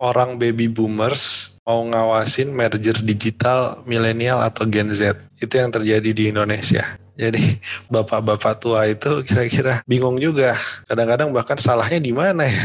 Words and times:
orang 0.00 0.40
baby 0.40 0.66
boomers 0.66 1.54
mau 1.68 1.84
ngawasin 1.84 2.50
merger 2.50 2.96
digital 3.04 3.84
milenial 3.84 4.40
atau 4.40 4.64
Gen 4.66 4.88
Z. 4.90 5.14
Itu 5.38 5.60
yang 5.60 5.70
terjadi 5.70 6.10
di 6.10 6.32
Indonesia. 6.32 6.82
Jadi 7.20 7.60
bapak-bapak 7.92 8.54
tua 8.58 8.88
itu 8.88 9.20
kira-kira 9.28 9.84
bingung 9.84 10.16
juga. 10.16 10.56
Kadang-kadang 10.88 11.36
bahkan 11.36 11.60
salahnya 11.60 12.00
di 12.00 12.16
mana 12.16 12.48
ya. 12.48 12.64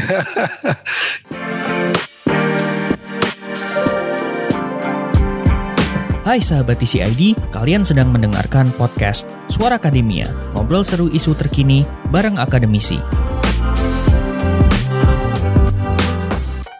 Hai 6.26 6.42
sahabat 6.42 6.82
TCID, 6.82 7.54
kalian 7.54 7.86
sedang 7.86 8.10
mendengarkan 8.10 8.74
podcast 8.74 9.30
Suara 9.46 9.78
Akademia, 9.78 10.26
ngobrol 10.58 10.82
seru 10.82 11.06
isu 11.06 11.38
terkini 11.38 11.86
bareng 12.10 12.42
akademisi. 12.42 12.98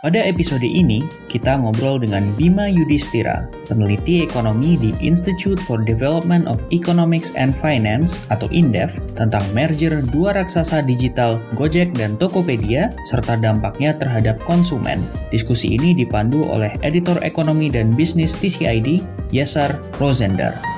Pada 0.06 0.22
episode 0.22 0.62
ini, 0.62 1.02
kita 1.26 1.58
ngobrol 1.58 1.98
dengan 1.98 2.30
Bima 2.38 2.70
Yudhistira, 2.70 3.50
peneliti 3.66 4.22
ekonomi 4.22 4.78
di 4.78 4.94
Institute 5.02 5.58
for 5.58 5.82
Development 5.82 6.46
of 6.46 6.62
Economics 6.70 7.34
and 7.34 7.50
Finance 7.58 8.22
atau 8.30 8.46
INDEF 8.54 9.02
tentang 9.18 9.42
merger 9.50 9.98
dua 10.14 10.30
raksasa 10.38 10.86
digital 10.86 11.42
Gojek 11.58 11.90
dan 11.98 12.14
Tokopedia 12.22 12.94
serta 13.10 13.34
dampaknya 13.34 13.98
terhadap 13.98 14.38
konsumen. 14.46 15.02
Diskusi 15.34 15.74
ini 15.74 15.90
dipandu 15.90 16.46
oleh 16.46 16.70
editor 16.86 17.18
ekonomi 17.26 17.66
dan 17.66 17.98
bisnis 17.98 18.38
TCID, 18.38 19.02
Yasar 19.34 19.74
Rosender. 19.98 20.75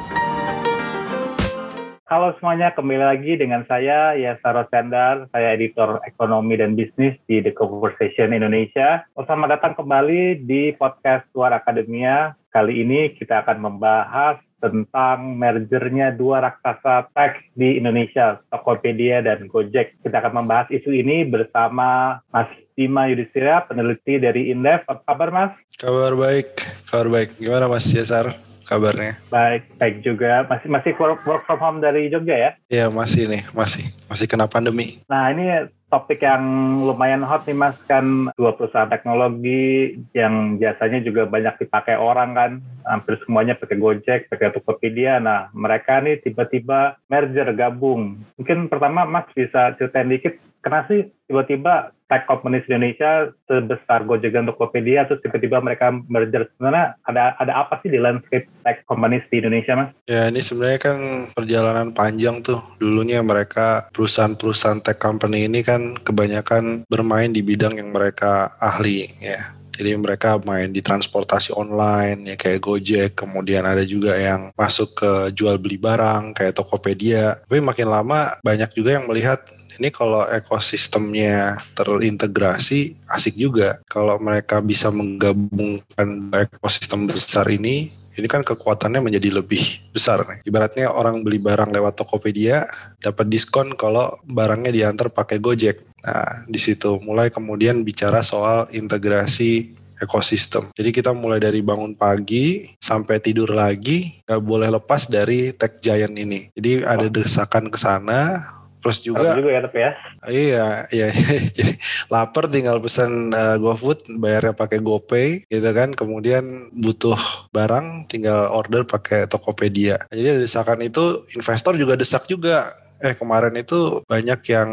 Halo 2.09 2.33
semuanya, 2.41 2.73
kembali 2.73 3.05
lagi 3.05 3.37
dengan 3.37 3.69
saya 3.69 4.17
Yasar 4.17 4.65
Sendar, 4.73 5.29
saya 5.29 5.53
editor 5.53 6.01
ekonomi 6.09 6.57
dan 6.57 6.73
bisnis 6.73 7.13
di 7.29 7.45
The 7.45 7.53
Conversation 7.53 8.33
Indonesia. 8.33 9.05
Selamat 9.13 9.61
datang 9.61 9.77
kembali 9.77 10.41
di 10.41 10.73
podcast 10.73 11.29
Suara 11.37 11.61
Akademia. 11.61 12.33
Kali 12.49 12.81
ini 12.81 13.13
kita 13.13 13.45
akan 13.45 13.61
membahas 13.61 14.41
tentang 14.57 15.37
mergernya 15.37 16.17
dua 16.17 16.49
raksasa 16.49 17.13
tech 17.13 17.45
di 17.53 17.77
Indonesia, 17.77 18.41
Tokopedia 18.49 19.21
dan 19.21 19.45
Gojek. 19.45 20.01
Kita 20.01 20.25
akan 20.25 20.41
membahas 20.41 20.73
isu 20.73 20.89
ini 20.89 21.29
bersama 21.29 22.25
Mas 22.33 22.49
Bima 22.73 23.05
Yudhistira, 23.13 23.69
peneliti 23.69 24.17
dari 24.17 24.49
Indef. 24.49 24.81
Apa 24.89 25.05
kabar 25.13 25.29
Mas? 25.29 25.53
Kabar 25.77 26.17
baik, 26.17 26.57
kabar 26.89 27.13
baik. 27.13 27.37
Gimana 27.37 27.69
Mas 27.69 27.85
Yasar? 27.93 28.48
Kabarnya? 28.69 29.17
Baik, 29.33 29.65
baik 29.81 30.05
juga. 30.05 30.45
Masih 30.45 30.69
masih 30.69 30.93
work, 31.01 31.25
work 31.25 31.43
from 31.49 31.59
home 31.59 31.81
dari 31.81 32.13
Jogja 32.13 32.37
ya? 32.37 32.51
Iya, 32.69 32.87
masih 32.93 33.27
nih, 33.27 33.49
masih. 33.57 33.89
Masih 34.07 34.29
kena 34.29 34.45
pandemi. 34.45 35.01
Nah, 35.09 35.33
ini 35.33 35.73
topik 35.89 36.21
yang 36.21 36.45
lumayan 36.85 37.25
hot 37.25 37.49
nih 37.49 37.57
Mas, 37.57 37.77
kan 37.89 38.29
dua 38.37 38.53
perusahaan 38.53 38.93
teknologi 38.93 39.97
yang 40.13 40.61
biasanya 40.61 41.01
juga 41.01 41.25
banyak 41.25 41.65
dipakai 41.65 41.97
orang 41.97 42.37
kan, 42.37 42.51
hampir 42.85 43.17
semuanya 43.25 43.57
pakai 43.57 43.81
Gojek, 43.81 44.29
pakai 44.29 44.53
Tokopedia. 44.53 45.17
Nah, 45.17 45.49
mereka 45.57 46.05
nih 46.05 46.21
tiba-tiba 46.21 47.01
merger 47.09 47.49
gabung. 47.57 48.21
Mungkin 48.37 48.69
pertama 48.69 49.09
Mas 49.09 49.25
bisa 49.33 49.73
ceritain 49.81 50.13
dikit, 50.13 50.37
kenapa 50.63 50.91
sih 50.91 51.09
tiba-tiba 51.29 51.93
tech 52.09 52.25
companies 52.25 52.65
Indonesia 52.67 53.29
sebesar 53.45 54.09
Gojek 54.09 54.33
dan 54.33 54.49
Tokopedia 54.49 55.05
terus 55.05 55.21
tiba-tiba 55.21 55.61
mereka 55.61 55.93
merger 55.93 56.49
sebenarnya 56.57 56.97
ada 57.05 57.37
ada 57.37 57.53
apa 57.61 57.79
sih 57.85 57.93
di 57.93 58.01
landscape 58.01 58.49
tech 58.65 58.83
companies 58.89 59.23
di 59.29 59.45
Indonesia 59.45 59.77
mas? 59.77 59.93
Ya 60.09 60.33
ini 60.33 60.41
sebenarnya 60.41 60.81
kan 60.81 60.99
perjalanan 61.37 61.93
panjang 61.93 62.41
tuh 62.41 62.65
dulunya 62.81 63.21
mereka 63.21 63.93
perusahaan-perusahaan 63.93 64.81
tech 64.81 64.97
company 64.97 65.45
ini 65.45 65.61
kan 65.61 66.01
kebanyakan 66.01 66.89
bermain 66.89 67.31
di 67.31 67.45
bidang 67.45 67.77
yang 67.77 67.93
mereka 67.93 68.57
ahli 68.57 69.05
ya 69.21 69.59
jadi 69.79 69.95
mereka 69.95 70.43
main 70.43 70.75
di 70.75 70.83
transportasi 70.83 71.55
online 71.55 72.35
ya 72.35 72.35
kayak 72.35 72.67
Gojek, 72.67 73.15
kemudian 73.15 73.63
ada 73.63 73.87
juga 73.87 74.19
yang 74.19 74.51
masuk 74.59 74.99
ke 74.99 75.11
jual 75.31 75.55
beli 75.63 75.79
barang 75.79 76.35
kayak 76.35 76.59
Tokopedia. 76.59 77.39
Tapi 77.47 77.63
makin 77.63 77.87
lama 77.87 78.35
banyak 78.43 78.75
juga 78.75 78.99
yang 78.99 79.07
melihat 79.07 79.39
ini 79.79 79.95
kalau 79.95 80.27
ekosistemnya 80.27 81.63
terintegrasi 81.73 82.99
asik 83.09 83.39
juga. 83.39 83.81
Kalau 83.87 84.19
mereka 84.19 84.59
bisa 84.59 84.91
menggabungkan 84.91 86.35
ekosistem 86.35 87.07
besar 87.07 87.47
ini, 87.49 87.95
ini 88.19 88.27
kan 88.27 88.43
kekuatannya 88.43 88.99
menjadi 88.99 89.39
lebih 89.39 89.63
besar 89.95 90.27
nih. 90.27 90.43
Ibaratnya 90.43 90.91
orang 90.91 91.23
beli 91.23 91.39
barang 91.39 91.71
lewat 91.71 92.03
Tokopedia 92.03 92.67
dapat 92.99 93.31
diskon 93.31 93.79
kalau 93.79 94.19
barangnya 94.27 94.75
diantar 94.75 95.15
pakai 95.15 95.39
Gojek. 95.39 95.87
Nah, 96.03 96.43
di 96.51 96.59
situ 96.59 96.99
mulai 96.99 97.31
kemudian 97.31 97.87
bicara 97.87 98.27
soal 98.27 98.67
integrasi 98.75 99.79
ekosistem. 99.99 100.71
Jadi 100.75 100.91
kita 100.95 101.11
mulai 101.11 101.43
dari 101.43 101.59
bangun 101.63 101.95
pagi 101.95 102.71
sampai 102.79 103.19
tidur 103.19 103.51
lagi 103.51 104.23
nggak 104.27 104.43
boleh 104.43 104.71
lepas 104.71 105.11
dari 105.11 105.51
tech 105.55 105.83
giant 105.83 106.15
ini. 106.15 106.51
Jadi 106.55 106.87
ada 106.87 107.07
desakan 107.11 107.71
ke 107.71 107.79
sana, 107.79 108.43
Terus 108.79 108.99
juga, 109.03 109.35
juga 109.35 109.51
ya 109.51 109.61
tapi 109.67 109.79
ya. 109.79 109.93
Iya, 110.29 110.67
iya. 110.95 111.09
Jadi 111.57 111.73
lapar 112.11 112.47
tinggal 112.47 112.79
pesan 112.79 113.35
uh, 113.35 113.57
GoFood, 113.59 114.07
bayarnya 114.23 114.55
pakai 114.55 114.79
GoPay 114.79 115.29
gitu 115.51 115.71
kan. 115.75 115.93
Kemudian 115.95 116.71
butuh 116.75 117.19
barang 117.51 118.07
tinggal 118.07 118.51
order 118.55 118.87
pakai 118.87 119.27
Tokopedia. 119.27 119.99
Jadi 120.11 120.39
desakan 120.39 120.83
itu 120.87 121.27
investor 121.35 121.75
juga 121.75 121.99
desak 121.99 122.31
juga. 122.31 122.75
Eh 122.99 123.15
kemarin 123.15 123.55
itu 123.55 124.03
banyak 124.11 124.41
yang 124.51 124.71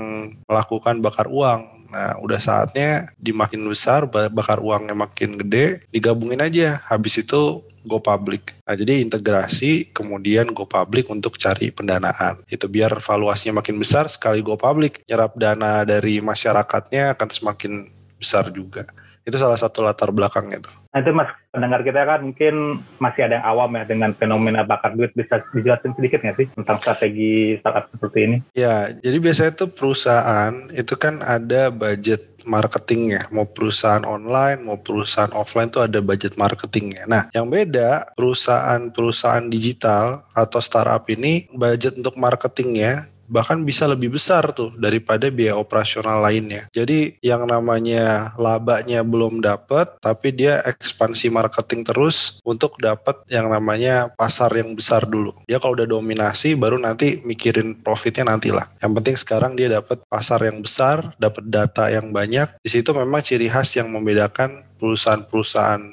melakukan 0.49 1.01
bakar 1.01 1.29
uang. 1.29 1.75
Nah, 1.95 2.17
udah 2.19 2.41
saatnya 2.41 3.07
dimakin 3.15 3.61
besar, 3.69 4.03
bakar 4.09 4.59
uangnya 4.59 4.97
makin 4.97 5.39
gede, 5.39 5.85
digabungin 5.93 6.43
aja. 6.43 6.81
Habis 6.89 7.23
itu 7.23 7.63
go 7.85 8.01
public. 8.01 8.57
Nah, 8.65 8.75
jadi 8.75 8.99
integrasi 8.99 9.93
kemudian 9.93 10.51
go 10.51 10.65
public 10.65 11.07
untuk 11.07 11.37
cari 11.37 11.69
pendanaan. 11.69 12.41
Itu 12.49 12.65
biar 12.67 12.97
valuasinya 12.99 13.61
makin 13.61 13.77
besar 13.77 14.09
sekali 14.09 14.41
go 14.41 14.57
public, 14.59 15.05
nyerap 15.07 15.37
dana 15.37 15.85
dari 15.85 16.19
masyarakatnya 16.19 17.15
akan 17.15 17.29
semakin 17.29 17.73
besar 18.17 18.49
juga. 18.49 18.89
Itu 19.25 19.41
salah 19.41 19.57
satu 19.57 19.81
latar 19.81 20.13
belakangnya 20.13 20.69
tuh. 20.69 20.75
Nah 20.93 21.01
itu 21.01 21.11
mas 21.11 21.27
pendengar 21.49 21.81
kita 21.81 22.05
kan 22.05 22.21
mungkin 22.23 22.79
masih 23.01 23.25
ada 23.25 23.41
yang 23.41 23.47
awam 23.49 23.73
ya 23.73 23.83
dengan 23.89 24.13
fenomena 24.13 24.61
bakar 24.61 24.93
duit 24.93 25.11
bisa 25.17 25.41
dijelasin 25.49 25.97
sedikit 25.97 26.21
nggak 26.21 26.37
sih 26.37 26.47
tentang 26.53 26.77
strategi 26.77 27.57
startup 27.57 27.89
seperti 27.89 28.19
ini? 28.21 28.37
Ya 28.53 28.93
jadi 29.01 29.17
biasanya 29.17 29.51
tuh 29.57 29.73
perusahaan 29.73 30.69
itu 30.71 30.93
kan 30.93 31.25
ada 31.25 31.73
budget 31.73 32.34
marketingnya 32.45 33.27
mau 33.33 33.49
perusahaan 33.49 34.05
online 34.05 34.61
mau 34.61 34.77
perusahaan 34.79 35.33
offline 35.33 35.67
tuh 35.73 35.83
ada 35.83 35.99
budget 35.99 36.37
marketingnya. 36.37 37.09
Nah 37.09 37.27
yang 37.33 37.49
beda 37.49 38.13
perusahaan-perusahaan 38.15 39.49
digital 39.49 40.23
atau 40.31 40.61
startup 40.61 41.03
ini 41.11 41.49
budget 41.51 41.97
untuk 41.97 42.15
marketingnya 42.15 43.09
bahkan 43.27 43.61
bisa 43.61 43.85
lebih 43.89 44.13
besar 44.13 44.53
tuh 44.53 44.73
daripada 44.77 45.29
biaya 45.29 45.57
operasional 45.57 46.21
lainnya. 46.21 46.69
Jadi 46.71 47.17
yang 47.21 47.45
namanya 47.45 48.33
labanya 48.37 49.01
belum 49.01 49.41
dapat, 49.41 49.97
tapi 50.01 50.33
dia 50.33 50.61
ekspansi 50.65 51.29
marketing 51.33 51.85
terus 51.85 52.39
untuk 52.45 52.77
dapat 52.81 53.21
yang 53.29 53.49
namanya 53.49 54.09
pasar 54.13 54.53
yang 54.55 54.73
besar 54.73 55.05
dulu. 55.05 55.33
Ya 55.49 55.61
kalau 55.61 55.77
udah 55.77 55.89
dominasi 55.89 56.57
baru 56.57 56.77
nanti 56.81 57.21
mikirin 57.21 57.77
profitnya 57.77 58.29
nantilah. 58.33 58.65
Yang 58.81 58.91
penting 59.01 59.15
sekarang 59.17 59.51
dia 59.53 59.67
dapat 59.69 60.01
pasar 60.09 60.41
yang 60.45 60.61
besar, 60.61 61.13
dapat 61.21 61.43
data 61.47 61.89
yang 61.89 62.09
banyak. 62.09 62.59
Di 62.61 62.69
situ 62.69 62.93
memang 62.93 63.21
ciri 63.21 63.49
khas 63.49 63.77
yang 63.77 63.89
membedakan 63.89 64.65
perusahaan-perusahaan 64.77 65.83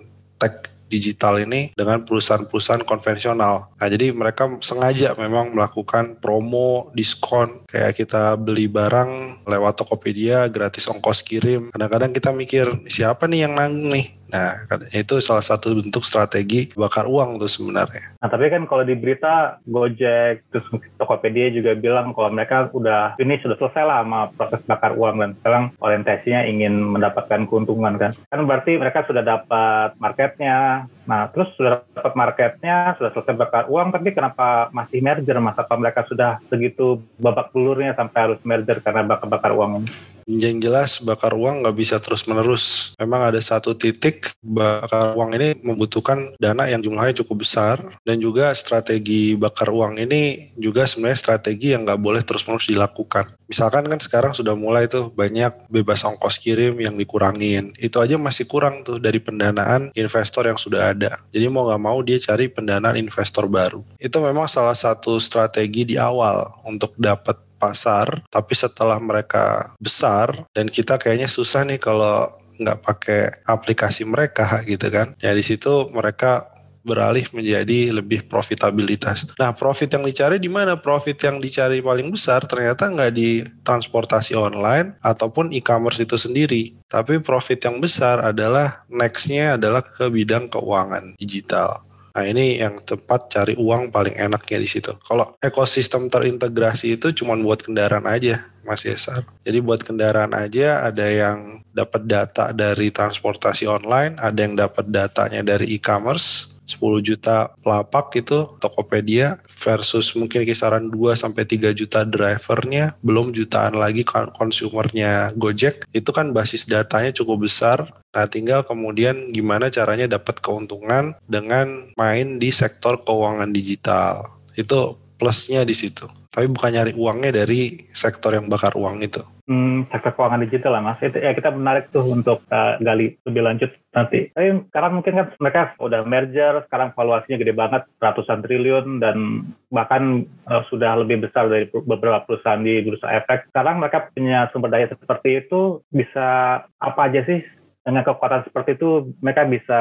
tech 0.41 0.72
digital 0.93 1.41
ini 1.41 1.73
dengan 1.73 2.05
perusahaan-perusahaan 2.05 2.85
konvensional. 2.85 3.73
Nah, 3.81 3.89
jadi 3.89 4.13
mereka 4.13 4.53
sengaja 4.61 5.17
memang 5.17 5.57
melakukan 5.57 6.21
promo, 6.21 6.93
diskon, 6.93 7.65
kayak 7.65 7.97
kita 7.97 8.37
beli 8.37 8.69
barang 8.69 9.43
lewat 9.49 9.81
Tokopedia 9.81 10.45
gratis 10.53 10.85
ongkos 10.85 11.25
kirim. 11.25 11.73
Kadang-kadang 11.73 12.13
kita 12.13 12.31
mikir 12.37 12.69
siapa 12.93 13.25
nih 13.25 13.49
yang 13.49 13.57
nanggung 13.57 13.89
nih? 13.97 14.22
Nah, 14.33 14.65
itu 14.97 15.21
salah 15.21 15.45
satu 15.45 15.77
bentuk 15.77 16.09
strategi 16.09 16.73
bakar 16.73 17.05
uang 17.05 17.37
tuh 17.37 17.53
sebenarnya. 17.53 18.17
Nah, 18.17 18.29
tapi 18.33 18.49
kan 18.49 18.65
kalau 18.65 18.81
di 18.81 18.97
berita 18.97 19.61
Gojek 19.69 20.49
terus 20.49 20.65
Tokopedia 20.97 21.53
juga 21.53 21.77
bilang 21.77 22.17
kalau 22.17 22.33
mereka 22.33 22.73
udah 22.73 23.21
ini 23.21 23.37
sudah 23.45 23.61
selesai 23.61 23.85
lah 23.85 24.01
sama 24.01 24.21
proses 24.33 24.65
bakar 24.65 24.97
uang 24.97 25.21
dan 25.21 25.31
sekarang 25.37 25.65
orientasinya 25.85 26.49
ingin 26.49 26.81
mendapatkan 26.81 27.45
keuntungan 27.45 28.01
kan. 28.01 28.17
Kan 28.33 28.49
berarti 28.49 28.81
mereka 28.81 29.05
sudah 29.05 29.21
dapat 29.21 30.01
marketnya. 30.01 30.89
Nah, 31.05 31.29
terus 31.35 31.53
sudah 31.59 31.85
dapat 31.93 32.15
marketnya, 32.15 32.95
sudah 32.97 33.11
selesai 33.13 33.35
bakar 33.37 33.65
uang, 33.69 33.93
tapi 33.93 34.15
kenapa 34.17 34.73
masih 34.73 35.03
merger? 35.05 35.37
Masa 35.43 35.67
mereka 35.75 36.07
sudah 36.07 36.39
segitu 36.47 37.03
babak 37.19 37.51
belurnya 37.51 37.93
sampai 37.99 38.31
harus 38.31 38.41
merger 38.47 38.79
karena 38.81 39.03
bakar-bakar 39.05 39.51
uang? 39.53 39.85
Yang 40.27 40.57
jelas 40.63 40.91
bakar 41.03 41.35
uang 41.35 41.63
nggak 41.65 41.77
bisa 41.77 41.97
terus-menerus. 41.99 42.95
Memang 42.99 43.33
ada 43.33 43.41
satu 43.43 43.75
titik 43.75 44.35
bakar 44.43 45.15
uang 45.19 45.35
ini 45.37 45.59
membutuhkan 45.63 46.35
dana 46.39 46.69
yang 46.69 46.81
jumlahnya 46.83 47.23
cukup 47.25 47.43
besar 47.43 47.77
dan 48.07 48.19
juga 48.23 48.55
strategi 48.55 49.35
bakar 49.35 49.71
uang 49.71 49.99
ini 49.99 50.55
juga 50.59 50.87
sebenarnya 50.87 51.19
strategi 51.19 51.75
yang 51.75 51.87
nggak 51.87 52.01
boleh 52.01 52.23
terus-menerus 52.23 52.71
dilakukan. 52.71 53.35
Misalkan 53.53 53.85
kan 53.85 54.01
sekarang 54.01 54.33
sudah 54.33 54.57
mulai 54.57 54.89
tuh 54.89 55.13
banyak 55.13 55.69
bebas 55.69 56.09
ongkos 56.09 56.41
kirim 56.41 56.79
yang 56.81 56.97
dikurangin. 56.97 57.77
Itu 57.77 58.01
aja 58.01 58.17
masih 58.17 58.49
kurang 58.49 58.81
tuh 58.81 58.97
dari 58.97 59.21
pendanaan 59.21 59.93
investor 59.93 60.49
yang 60.49 60.57
sudah 60.57 60.97
ada. 60.97 61.21
Jadi 61.37 61.47
mau 61.53 61.69
nggak 61.69 61.83
mau 61.83 62.01
dia 62.01 62.17
cari 62.17 62.49
pendanaan 62.49 62.97
investor 62.97 63.45
baru. 63.53 63.85
Itu 64.01 64.25
memang 64.25 64.49
salah 64.49 64.73
satu 64.73 65.21
strategi 65.21 65.85
di 65.85 65.97
awal 66.01 66.49
untuk 66.65 66.97
dapat 66.97 67.52
pasar, 67.63 68.27
tapi 68.27 68.59
setelah 68.59 68.99
mereka 68.99 69.71
besar 69.79 70.51
dan 70.51 70.67
kita 70.67 70.99
kayaknya 70.99 71.31
susah 71.31 71.63
nih 71.63 71.79
kalau 71.79 72.27
nggak 72.59 72.79
pakai 72.83 73.23
aplikasi 73.47 74.03
mereka 74.03 74.67
gitu 74.67 74.91
kan. 74.91 75.15
Ya 75.23 75.31
di 75.31 75.47
situ 75.47 75.87
mereka 75.95 76.51
beralih 76.83 77.23
menjadi 77.31 77.95
lebih 77.95 78.27
profitabilitas. 78.27 79.31
Nah, 79.39 79.55
profit 79.55 79.87
yang 79.95 80.03
dicari 80.03 80.43
di 80.43 80.51
mana? 80.51 80.75
Profit 80.75 81.15
yang 81.23 81.39
dicari 81.39 81.79
paling 81.79 82.11
besar 82.11 82.43
ternyata 82.45 82.91
nggak 82.91 83.13
di 83.15 83.47
transportasi 83.63 84.35
online 84.35 84.99
ataupun 84.99 85.55
e-commerce 85.55 86.03
itu 86.03 86.19
sendiri. 86.19 86.75
Tapi 86.91 87.23
profit 87.23 87.63
yang 87.63 87.79
besar 87.79 88.21
adalah 88.21 88.83
nextnya 88.91 89.57
adalah 89.57 89.81
ke 89.81 90.11
bidang 90.11 90.51
keuangan 90.51 91.15
digital. 91.17 91.87
Nah 92.13 92.25
ini 92.29 92.61
yang 92.61 92.85
tempat 92.85 93.33
cari 93.33 93.57
uang 93.57 93.89
paling 93.89 94.21
enaknya 94.21 94.61
di 94.61 94.69
situ. 94.69 94.93
Kalau 95.01 95.33
ekosistem 95.41 96.13
terintegrasi 96.13 97.01
itu 97.01 97.09
cuma 97.17 97.33
buat 97.41 97.65
kendaraan 97.65 98.05
aja, 98.05 98.45
Mas 98.69 98.85
Yesar. 98.85 99.25
Jadi 99.49 99.59
buat 99.65 99.81
kendaraan 99.81 100.37
aja 100.37 100.85
ada 100.85 101.09
yang 101.09 101.65
dapat 101.73 102.05
data 102.05 102.53
dari 102.53 102.93
transportasi 102.93 103.65
online, 103.65 104.21
ada 104.21 104.39
yang 104.45 104.55
dapat 104.61 104.93
datanya 104.93 105.41
dari 105.41 105.73
e-commerce, 105.73 106.52
10 106.67 107.03
juta 107.03 107.53
pelapak 107.61 108.15
itu 108.19 108.59
Tokopedia 108.63 109.43
versus 109.49 110.15
mungkin 110.15 110.47
kisaran 110.47 110.89
2 110.89 111.19
sampai 111.19 111.45
3 111.45 111.75
juta 111.75 112.07
drivernya, 112.07 112.95
belum 113.03 113.35
jutaan 113.35 113.77
lagi 113.77 114.07
konsumernya 114.09 115.35
Gojek. 115.35 115.89
Itu 115.91 116.15
kan 116.15 116.31
basis 116.31 116.69
datanya 116.69 117.11
cukup 117.13 117.49
besar 117.49 118.03
Nah, 118.13 118.29
tinggal 118.29 118.61
kemudian 118.69 119.33
gimana 119.33 119.73
caranya 119.73 120.05
dapat 120.05 120.45
keuntungan 120.45 121.17
dengan 121.25 121.97
main 121.97 122.37
di 122.37 122.53
sektor 122.53 123.01
keuangan 123.09 123.49
digital. 123.57 124.37
Itu 124.53 125.01
plusnya 125.17 125.65
di 125.65 125.73
situ. 125.73 126.05
Tapi 126.33 126.49
bukan 126.49 126.73
nyari 126.73 126.93
uangnya 126.97 127.45
dari 127.45 127.93
sektor 127.93 128.33
yang 128.33 128.49
bakar 128.49 128.73
uang 128.73 129.05
itu. 129.05 129.21
Hmm, 129.45 129.85
sektor 129.93 130.17
keuangan 130.17 130.41
digital 130.49 130.73
lah 130.73 130.81
mas. 130.81 131.01
Itu 131.05 131.21
ya 131.21 131.37
kita 131.37 131.53
menarik 131.53 131.93
tuh 131.93 132.09
untuk 132.09 132.41
uh, 132.49 132.81
gali 132.81 133.21
lebih 133.29 133.43
lanjut 133.45 133.69
nanti. 133.93 134.33
Tapi 134.33 134.65
sekarang 134.73 134.93
mungkin 134.97 135.13
kan 135.21 135.29
mereka 135.37 135.77
udah 135.77 136.01
merger, 136.09 136.65
sekarang 136.71 136.97
valuasinya 136.97 137.37
gede 137.37 137.53
banget, 137.53 137.83
ratusan 138.01 138.41
triliun 138.41 139.05
dan 139.05 139.45
bahkan 139.69 140.25
uh, 140.49 140.65
sudah 140.73 141.05
lebih 141.05 141.29
besar 141.29 141.53
dari 141.53 141.69
beberapa 141.69 142.25
perusahaan 142.25 142.65
di 142.65 142.81
bursa 142.81 143.13
efek. 143.13 143.53
Sekarang 143.53 143.77
mereka 143.77 144.09
punya 144.09 144.49
sumber 144.57 144.73
daya 144.73 144.89
seperti 144.89 145.45
itu 145.45 145.85
bisa 145.93 146.63
apa 146.81 147.01
aja 147.13 147.21
sih 147.29 147.45
dengan 147.83 148.07
kekuatan 148.07 148.47
seperti 148.47 148.79
itu 148.79 149.11
mereka 149.19 149.43
bisa 149.47 149.81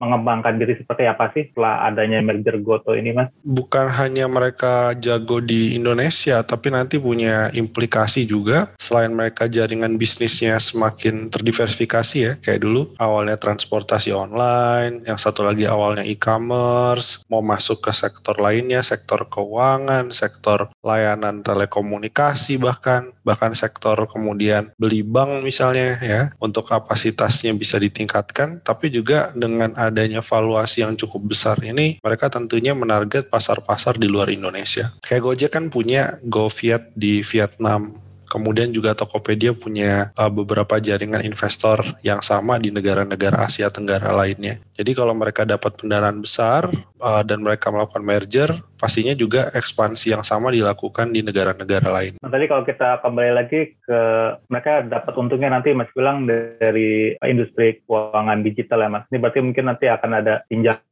mengembangkan 0.00 0.56
diri 0.56 0.76
seperti 0.80 1.04
apa 1.04 1.28
sih 1.36 1.52
setelah 1.52 1.84
adanya 1.84 2.24
merger 2.24 2.56
Goto 2.64 2.96
ini 2.96 3.12
mas? 3.12 3.28
Bukan 3.44 3.92
hanya 3.92 4.24
mereka 4.26 4.96
jago 4.96 5.44
di 5.44 5.76
Indonesia 5.76 6.40
tapi 6.40 6.72
nanti 6.72 6.96
punya 6.96 7.52
implikasi 7.52 8.24
juga 8.24 8.72
selain 8.80 9.12
mereka 9.12 9.46
jaringan 9.46 10.00
bisnisnya 10.00 10.56
semakin 10.56 11.28
terdiversifikasi 11.28 12.16
ya 12.16 12.32
kayak 12.40 12.64
dulu 12.64 12.96
awalnya 12.96 13.36
transportasi 13.36 14.16
online 14.16 15.04
yang 15.04 15.20
satu 15.20 15.44
lagi 15.44 15.68
awalnya 15.68 16.04
e-commerce 16.08 17.24
mau 17.28 17.44
masuk 17.44 17.84
ke 17.84 17.92
sektor 17.92 18.36
lainnya 18.40 18.80
sektor 18.80 19.28
keuangan 19.28 20.08
sektor 20.08 20.72
layanan 20.80 21.44
telekomunikasi 21.44 22.56
bahkan 22.56 23.12
bahkan 23.26 23.54
sektor 23.54 23.98
kemudian 24.06 24.70
beli 24.78 25.02
bank 25.02 25.42
misalnya 25.42 25.98
ya 26.02 26.20
untuk 26.38 26.66
kapasitas 26.68 27.32
valuasinya 27.32 27.56
bisa 27.58 27.76
ditingkatkan, 27.80 28.60
tapi 28.62 28.92
juga 28.92 29.32
dengan 29.32 29.72
adanya 29.74 30.20
valuasi 30.20 30.84
yang 30.84 30.94
cukup 30.94 31.32
besar 31.32 31.56
ini, 31.64 31.98
mereka 32.04 32.28
tentunya 32.28 32.76
menarget 32.76 33.32
pasar-pasar 33.32 33.96
di 33.96 34.06
luar 34.06 34.28
Indonesia. 34.28 34.92
Kayak 35.00 35.22
Gojek 35.22 35.50
kan 35.56 35.72
punya 35.72 36.20
GoViet 36.22 36.92
di 36.92 37.24
Vietnam, 37.24 37.96
kemudian 38.32 38.72
juga 38.72 38.96
Tokopedia 38.96 39.52
punya 39.52 40.08
uh, 40.16 40.32
beberapa 40.32 40.80
jaringan 40.80 41.20
investor 41.20 41.84
yang 42.00 42.24
sama 42.24 42.56
di 42.56 42.72
negara-negara 42.72 43.44
Asia 43.44 43.68
Tenggara 43.68 44.08
lainnya. 44.16 44.56
Jadi 44.72 44.96
kalau 44.96 45.12
mereka 45.12 45.44
dapat 45.44 45.76
pendanaan 45.76 46.24
besar 46.24 46.72
uh, 46.96 47.20
dan 47.20 47.44
mereka 47.44 47.68
melakukan 47.68 48.00
merger, 48.00 48.50
pastinya 48.80 49.12
juga 49.12 49.52
ekspansi 49.52 50.16
yang 50.16 50.24
sama 50.24 50.48
dilakukan 50.48 51.12
di 51.12 51.20
negara-negara 51.20 51.92
lain. 51.92 52.12
Nah, 52.24 52.32
tadi 52.32 52.48
kalau 52.48 52.64
kita 52.64 53.04
kembali 53.04 53.32
lagi 53.36 53.76
ke 53.76 54.00
mereka 54.48 54.80
dapat 54.88 55.12
untungnya 55.20 55.52
nanti 55.52 55.76
Mas 55.76 55.92
bilang 55.92 56.24
dari 56.24 57.12
industri 57.28 57.84
keuangan 57.84 58.40
digital 58.40 58.88
ya 58.88 58.88
Mas. 58.88 59.04
Ini 59.12 59.20
berarti 59.20 59.40
mungkin 59.44 59.64
nanti 59.68 59.86
akan 59.92 60.10
ada 60.24 60.40
pinjaman 60.48 60.91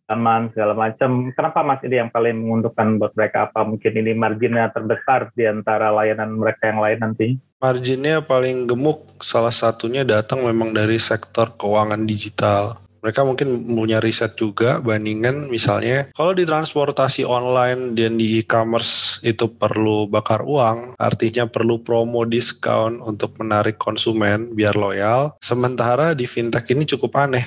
segala 0.51 0.75
macam. 0.75 1.31
Kenapa 1.35 1.63
Mas 1.63 1.81
ini 1.87 2.03
yang 2.03 2.11
paling 2.11 2.35
menguntungkan 2.35 2.99
buat 2.99 3.15
mereka? 3.15 3.47
Apa 3.51 3.63
mungkin 3.63 3.93
ini 3.95 4.13
marginnya 4.15 4.71
terbesar 4.75 5.31
di 5.39 5.47
antara 5.47 5.95
layanan 5.95 6.35
mereka 6.35 6.71
yang 6.71 6.81
lain 6.83 6.99
nanti? 6.99 7.27
Marginnya 7.63 8.25
paling 8.25 8.67
gemuk 8.67 9.07
salah 9.23 9.55
satunya 9.55 10.03
datang 10.03 10.43
memang 10.43 10.75
dari 10.75 10.99
sektor 10.99 11.55
keuangan 11.55 12.09
digital 12.09 12.81
mereka 13.01 13.25
mungkin 13.25 13.65
punya 13.65 13.99
riset 13.99 14.37
juga 14.37 14.79
bandingan 14.79 15.49
misalnya 15.49 16.13
kalau 16.13 16.37
di 16.37 16.45
transportasi 16.45 17.25
online 17.25 17.97
dan 17.97 18.21
di 18.21 18.45
e-commerce 18.45 19.25
itu 19.25 19.49
perlu 19.49 20.05
bakar 20.05 20.45
uang 20.45 21.01
artinya 21.01 21.49
perlu 21.49 21.81
promo 21.81 22.29
diskon 22.29 23.01
untuk 23.01 23.41
menarik 23.41 23.81
konsumen 23.81 24.53
biar 24.53 24.77
loyal 24.77 25.33
sementara 25.41 26.13
di 26.13 26.29
fintech 26.29 26.69
ini 26.77 26.85
cukup 26.85 27.17
aneh 27.17 27.45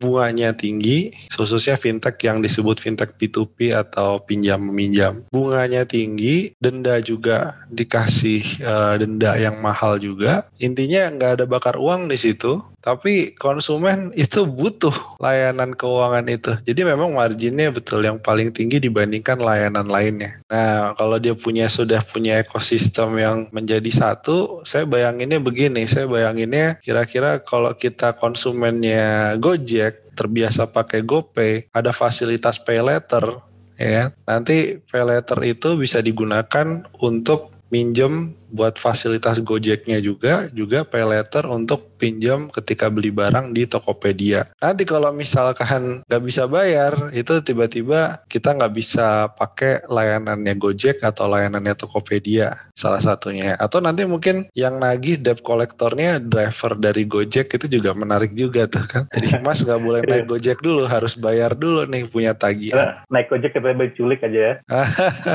bunganya 0.00 0.56
tinggi, 0.56 1.12
khususnya 1.30 1.76
fintech 1.76 2.16
yang 2.24 2.40
disebut 2.40 2.80
fintech 2.80 3.14
P2P 3.20 3.76
atau 3.76 4.24
pinjam 4.24 4.58
meminjam. 4.58 5.22
Bunganya 5.28 5.84
tinggi, 5.84 6.56
denda 6.56 6.96
juga 7.04 7.60
dikasih 7.68 8.64
uh, 8.64 8.94
denda 8.96 9.36
yang 9.36 9.60
mahal 9.60 10.00
juga. 10.00 10.48
Intinya 10.56 11.12
nggak 11.12 11.32
ada 11.38 11.44
bakar 11.44 11.76
uang 11.76 12.08
di 12.08 12.16
situ, 12.16 12.64
tapi 12.80 13.36
konsumen 13.36 14.10
itu 14.16 14.44
butuh 14.48 14.92
layanan 15.20 15.76
keuangan 15.76 16.26
itu. 16.28 16.52
Jadi 16.64 16.80
memang 16.84 17.12
marginnya 17.14 17.70
betul 17.70 18.04
yang 18.04 18.18
paling 18.20 18.50
tinggi 18.50 18.80
dibandingkan 18.80 19.40
layanan 19.40 19.86
lainnya. 19.86 20.40
Nah, 20.48 20.96
kalau 20.96 21.20
dia 21.20 21.36
punya 21.36 21.68
sudah 21.68 22.00
punya 22.02 22.40
ekosistem 22.40 23.16
yang 23.20 23.38
menjadi 23.52 23.88
satu, 23.92 24.64
saya 24.64 24.88
bayanginnya 24.88 25.38
begini, 25.38 25.84
saya 25.86 26.08
bayanginnya 26.08 26.80
kira-kira 26.80 27.40
kalau 27.44 27.72
kita 27.76 28.16
konsumennya 28.16 29.36
Gojek 29.36 30.16
terbiasa 30.16 30.68
pakai 30.68 31.00
GoPay, 31.00 31.72
ada 31.72 31.96
fasilitas 31.96 32.60
pay 32.60 32.80
letter, 32.82 33.40
ya. 33.80 33.88
Kan? 33.88 34.08
Nanti 34.28 34.76
pay 34.84 35.00
letter 35.00 35.40
itu 35.48 35.80
bisa 35.80 36.04
digunakan 36.04 36.84
untuk 37.00 37.59
minjem 37.70 38.34
buat 38.50 38.76
fasilitas 38.76 39.38
Gojeknya 39.40 40.02
juga, 40.02 40.50
juga 40.50 40.82
pay 40.82 41.06
letter 41.06 41.46
untuk 41.46 41.94
pinjam 41.96 42.50
ketika 42.50 42.90
beli 42.90 43.14
barang 43.14 43.54
di 43.54 43.64
Tokopedia. 43.64 44.50
Nanti 44.58 44.82
kalau 44.82 45.14
misalkan 45.14 46.02
nggak 46.04 46.22
bisa 46.26 46.50
bayar, 46.50 47.14
itu 47.14 47.38
tiba-tiba 47.40 48.26
kita 48.26 48.58
nggak 48.58 48.74
bisa 48.74 49.30
pakai 49.38 49.86
layanannya 49.86 50.54
Gojek 50.58 51.00
atau 51.06 51.30
layanannya 51.30 51.78
Tokopedia, 51.78 52.58
salah 52.74 52.98
satunya. 52.98 53.54
Atau 53.54 53.78
nanti 53.78 54.02
mungkin 54.02 54.50
yang 54.58 54.82
nagih 54.82 55.22
debt 55.22 55.46
kolektornya 55.46 56.18
driver 56.18 56.74
dari 56.74 57.06
Gojek 57.06 57.54
itu 57.54 57.66
juga 57.70 57.94
menarik 57.94 58.34
juga 58.34 58.66
tuh 58.66 58.84
kan. 58.84 59.04
Jadi 59.14 59.38
mas 59.46 59.62
nggak 59.62 59.80
boleh 59.80 60.00
naik 60.02 60.26
Gojek 60.26 60.58
dulu, 60.58 60.90
harus 60.90 61.14
bayar 61.14 61.54
dulu 61.54 61.86
nih 61.86 62.08
punya 62.10 62.34
tagihan. 62.34 63.06
Naik 63.12 63.30
Gojek 63.30 63.54
tiba-tiba 63.54 63.94
culik 63.94 64.26
aja 64.26 64.40
ya. 64.40 64.54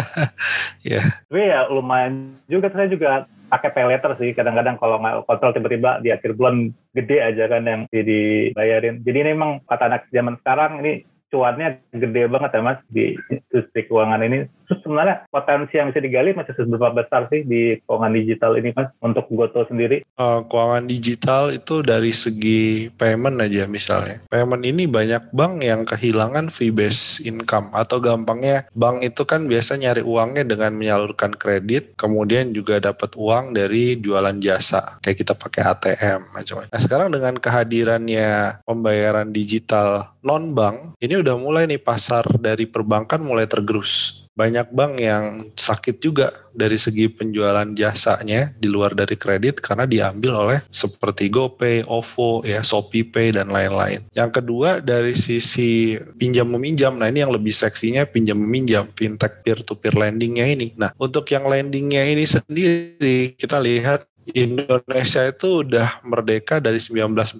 ya. 0.99 1.01
Tapi 1.31 1.41
ya 1.47 1.69
lumayan 1.71 2.24
juga, 2.49 2.67
saya 2.71 2.87
juga 2.87 3.25
pakai 3.45 3.69
pay 3.71 3.85
letter 3.85 4.11
sih 4.17 4.33
kadang-kadang 4.33 4.75
kalau 4.81 4.97
nggak 4.97 5.29
kontrol 5.29 5.53
tiba-tiba 5.53 6.01
di 6.01 6.09
akhir 6.09 6.33
bulan 6.33 6.73
gede 6.97 7.17
aja 7.21 7.45
kan 7.45 7.63
yang 7.63 7.81
dibayarin. 7.89 9.05
Jadi 9.05 9.17
ini 9.21 9.31
memang 9.37 9.61
kata 9.69 9.85
anak 9.89 10.09
zaman 10.09 10.35
sekarang 10.41 10.81
ini 10.81 11.05
cuannya 11.35 11.83
gede 11.91 12.31
banget 12.31 12.55
ya 12.55 12.61
mas 12.63 12.79
di 12.87 13.19
industri 13.27 13.83
keuangan 13.91 14.23
ini. 14.23 14.47
Terus 14.65 14.79
sebenarnya 14.81 15.27
potensi 15.27 15.75
yang 15.75 15.91
bisa 15.91 16.01
digali 16.01 16.31
masih 16.31 16.55
seberapa 16.55 16.95
besar 16.95 17.27
sih 17.27 17.43
di 17.43 17.75
keuangan 17.83 18.15
digital 18.15 18.55
ini 18.55 18.71
mas 18.71 18.87
untuk 19.03 19.27
Goto 19.27 19.67
sendiri? 19.67 20.07
Uh, 20.15 20.47
keuangan 20.47 20.87
digital 20.87 21.51
itu 21.51 21.83
dari 21.83 22.15
segi 22.15 22.87
payment 22.95 23.43
aja 23.43 23.67
misalnya. 23.67 24.23
Payment 24.31 24.63
ini 24.63 24.87
banyak 24.87 25.35
bank 25.35 25.59
yang 25.59 25.83
kehilangan 25.83 26.47
fee 26.47 26.71
based 26.71 27.27
income 27.27 27.67
atau 27.75 27.99
gampangnya 27.99 28.63
bank 28.71 29.03
itu 29.03 29.27
kan 29.27 29.45
biasa 29.51 29.75
nyari 29.75 30.01
uangnya 30.01 30.47
dengan 30.47 30.71
menyalurkan 30.71 31.35
kredit, 31.35 31.99
kemudian 31.99 32.55
juga 32.55 32.79
dapat 32.79 33.11
uang 33.19 33.51
dari 33.51 33.99
jualan 33.99 34.39
jasa 34.39 34.97
kayak 35.03 35.19
kita 35.19 35.33
pakai 35.35 35.61
ATM 35.67 36.31
macam-macam. 36.31 36.71
Nah 36.71 36.81
sekarang 36.81 37.09
dengan 37.11 37.35
kehadirannya 37.35 38.61
pembayaran 38.63 39.35
digital 39.35 40.14
non 40.25 40.57
bank, 40.57 40.97
ini 40.99 41.21
udah 41.21 41.37
mulai 41.37 41.69
nih 41.69 41.79
pasar 41.79 42.25
dari 42.41 42.65
perbankan 42.65 43.21
mulai 43.21 43.45
tergerus 43.45 44.25
banyak 44.35 44.67
bank 44.75 44.93
yang 44.99 45.47
sakit 45.55 46.03
juga 46.03 46.35
dari 46.51 46.75
segi 46.75 47.07
penjualan 47.07 47.71
jasanya 47.71 48.51
di 48.59 48.67
luar 48.67 48.91
dari 48.91 49.15
kredit 49.15 49.63
karena 49.63 49.87
diambil 49.87 50.31
oleh 50.35 50.59
seperti 50.67 51.31
GoPay, 51.31 51.87
OVO, 51.87 52.43
ya 52.43 52.59
Shopee 52.59 53.07
Pay 53.07 53.39
dan 53.39 53.47
lain-lain. 53.47 54.03
Yang 54.11 54.43
kedua 54.43 54.83
dari 54.83 55.15
sisi 55.15 55.95
pinjam 56.19 56.51
meminjam, 56.51 56.99
nah 56.99 57.07
ini 57.07 57.23
yang 57.23 57.31
lebih 57.31 57.55
seksinya 57.55 58.03
pinjam 58.03 58.35
meminjam 58.35 58.91
fintech 58.91 59.39
peer 59.39 59.63
to 59.63 59.79
peer 59.79 59.95
lendingnya 59.95 60.51
ini. 60.51 60.75
Nah 60.75 60.91
untuk 60.99 61.31
yang 61.31 61.47
lendingnya 61.47 62.03
ini 62.03 62.27
sendiri 62.27 63.39
kita 63.39 63.63
lihat 63.63 64.03
Indonesia 64.33 65.21
itu 65.29 65.61
udah 65.61 66.01
merdeka 66.01 66.57
dari 66.57 66.81
1945, 66.81 67.37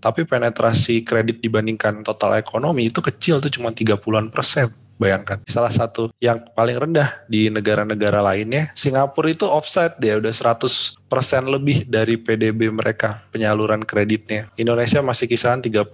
tapi 0.00 0.24
penetrasi 0.24 1.04
kredit 1.04 1.44
dibandingkan 1.44 2.00
total 2.00 2.40
ekonomi 2.40 2.88
itu 2.88 3.04
kecil 3.04 3.42
tuh 3.42 3.52
cuma 3.52 3.74
30-an 3.74 4.32
persen. 4.32 4.72
Bayangkan, 5.00 5.40
salah 5.48 5.72
satu 5.72 6.12
yang 6.20 6.44
paling 6.52 6.76
rendah 6.76 7.24
di 7.24 7.48
negara-negara 7.48 8.20
lainnya, 8.20 8.68
Singapura 8.76 9.32
itu 9.32 9.48
offside 9.48 9.96
dia 9.96 10.20
udah 10.20 10.28
100% 10.28 11.00
lebih 11.48 11.88
dari 11.88 12.20
PDB 12.20 12.68
mereka 12.68 13.24
penyaluran 13.32 13.80
kreditnya. 13.80 14.52
Indonesia 14.60 15.00
masih 15.00 15.24
kisaran 15.24 15.64
30%, 15.64 15.88